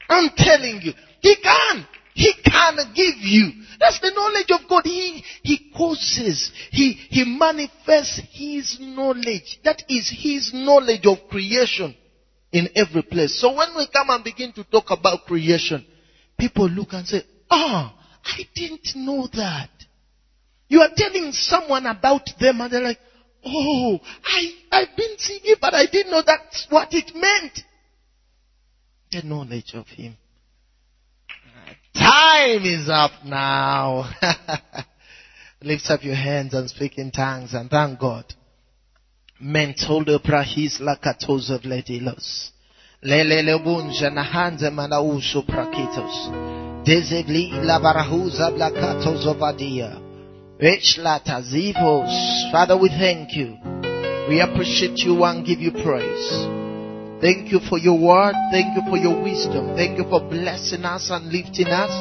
I'm 0.06 0.28
telling 0.36 0.82
you. 0.82 0.92
He 1.22 1.36
can. 1.36 1.86
He 2.12 2.34
can 2.44 2.76
give 2.94 3.14
you. 3.20 3.64
That's 3.80 4.00
the 4.00 4.10
knowledge 4.10 4.50
of 4.50 4.68
God. 4.68 4.82
He, 4.84 5.24
he 5.42 5.72
causes, 5.74 6.52
he, 6.70 6.92
he 6.92 7.24
manifests 7.24 8.20
His 8.30 8.76
knowledge. 8.78 9.58
That 9.64 9.84
is 9.88 10.14
His 10.14 10.52
knowledge 10.52 11.06
of 11.06 11.16
creation 11.30 11.96
in 12.52 12.68
every 12.76 13.02
place. 13.02 13.40
So 13.40 13.56
when 13.56 13.74
we 13.74 13.88
come 13.90 14.10
and 14.10 14.22
begin 14.22 14.52
to 14.52 14.64
talk 14.64 14.90
about 14.90 15.24
creation, 15.24 15.82
people 16.38 16.68
look 16.68 16.88
and 16.92 17.06
say, 17.06 17.22
ah, 17.50 17.94
oh, 17.96 18.04
I 18.22 18.42
didn't 18.54 18.94
know 18.96 19.28
that. 19.32 19.70
You 20.68 20.82
are 20.82 20.90
telling 20.94 21.32
someone 21.32 21.86
about 21.86 22.28
them 22.38 22.60
and 22.60 22.70
they're 22.70 22.82
like, 22.82 22.98
oh, 23.46 24.00
I, 24.24 24.50
I've 24.72 24.96
been 24.96 25.16
seeing 25.18 25.40
it, 25.44 25.58
but 25.60 25.74
I 25.74 25.86
didn't 25.86 26.10
know 26.10 26.22
that's 26.24 26.66
what 26.68 26.92
it 26.92 27.14
meant. 27.14 27.60
The 29.12 29.22
knowledge 29.22 29.72
of 29.74 29.86
Him. 29.86 30.16
Time 31.94 32.64
is 32.64 32.88
up 32.88 33.12
now. 33.24 34.10
Lift 35.62 35.90
up 35.90 36.04
your 36.04 36.14
hands 36.14 36.52
and 36.54 36.68
speak 36.68 36.98
in 36.98 37.10
tongues 37.10 37.54
and 37.54 37.70
thank 37.70 37.98
God. 37.98 38.24
Mentolo 39.42 40.18
prahis 40.18 40.80
lakatosa 40.80 41.58
vledilos. 41.58 42.50
Lele 43.02 43.58
bunja 43.58 44.10
na 44.10 44.22
hanze 44.22 44.70
manauso 44.70 45.42
prakitos. 45.42 46.30
Desegli 46.84 47.50
lavarahuza 47.50 48.50
blakatos 48.50 49.26
ovadia. 49.26 50.05
Rich 50.60 50.98
latazivos. 50.98 52.50
Father, 52.50 52.76
we 52.76 52.88
thank 52.88 53.36
you. 53.36 53.58
We 54.28 54.40
appreciate 54.40 54.98
you 54.98 55.22
and 55.24 55.46
give 55.46 55.60
you 55.60 55.72
praise. 55.72 56.28
Thank 57.20 57.52
you 57.52 57.60
for 57.60 57.78
your 57.78 57.98
word. 57.98 58.34
Thank 58.50 58.76
you 58.76 58.82
for 58.88 58.96
your 58.96 59.22
wisdom. 59.22 59.76
Thank 59.76 59.98
you 59.98 60.04
for 60.04 60.20
blessing 60.20 60.84
us 60.84 61.10
and 61.10 61.30
lifting 61.30 61.68
us. 61.68 61.92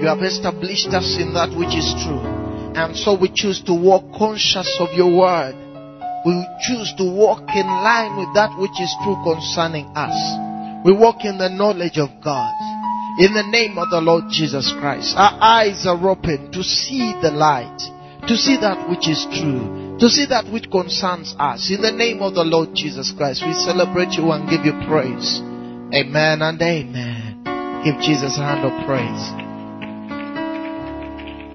You 0.00 0.08
have 0.08 0.22
established 0.22 0.88
us 0.88 1.16
in 1.18 1.34
that 1.34 1.56
which 1.56 1.74
is 1.74 1.92
true. 2.04 2.22
And 2.74 2.96
so 2.96 3.18
we 3.18 3.30
choose 3.34 3.62
to 3.64 3.74
walk 3.74 4.04
conscious 4.16 4.76
of 4.80 4.92
your 4.94 5.14
word 5.14 5.56
we 6.24 6.46
choose 6.60 6.94
to 6.98 7.04
walk 7.04 7.42
in 7.50 7.66
line 7.66 8.16
with 8.16 8.32
that 8.34 8.56
which 8.56 8.78
is 8.78 8.94
true 9.02 9.18
concerning 9.24 9.86
us. 9.96 10.14
We 10.86 10.92
walk 10.92 11.24
in 11.24 11.38
the 11.38 11.48
knowledge 11.48 11.98
of 11.98 12.10
God. 12.22 12.54
In 13.18 13.34
the 13.34 13.44
name 13.46 13.76
of 13.76 13.90
the 13.90 14.00
Lord 14.00 14.24
Jesus 14.30 14.72
Christ. 14.80 15.14
Our 15.16 15.36
eyes 15.40 15.86
are 15.86 16.08
open 16.08 16.50
to 16.52 16.62
see 16.62 17.12
the 17.20 17.30
light, 17.30 17.76
to 18.26 18.36
see 18.36 18.56
that 18.56 18.88
which 18.88 19.06
is 19.08 19.26
true, 19.28 19.98
to 20.00 20.08
see 20.08 20.24
that 20.26 20.50
which 20.50 20.70
concerns 20.70 21.34
us. 21.38 21.70
In 21.70 21.82
the 21.82 21.92
name 21.92 22.22
of 22.22 22.34
the 22.34 22.44
Lord 22.44 22.70
Jesus 22.74 23.12
Christ, 23.12 23.44
we 23.46 23.52
celebrate 23.52 24.12
you 24.12 24.32
and 24.32 24.48
give 24.48 24.64
you 24.64 24.72
praise. 24.88 25.40
Amen 25.92 26.40
and 26.40 26.60
amen. 26.62 27.44
Give 27.84 28.00
Jesus 28.00 28.38
a 28.38 28.42
hand 28.42 28.64
of 28.64 28.72
praise. 28.86 29.41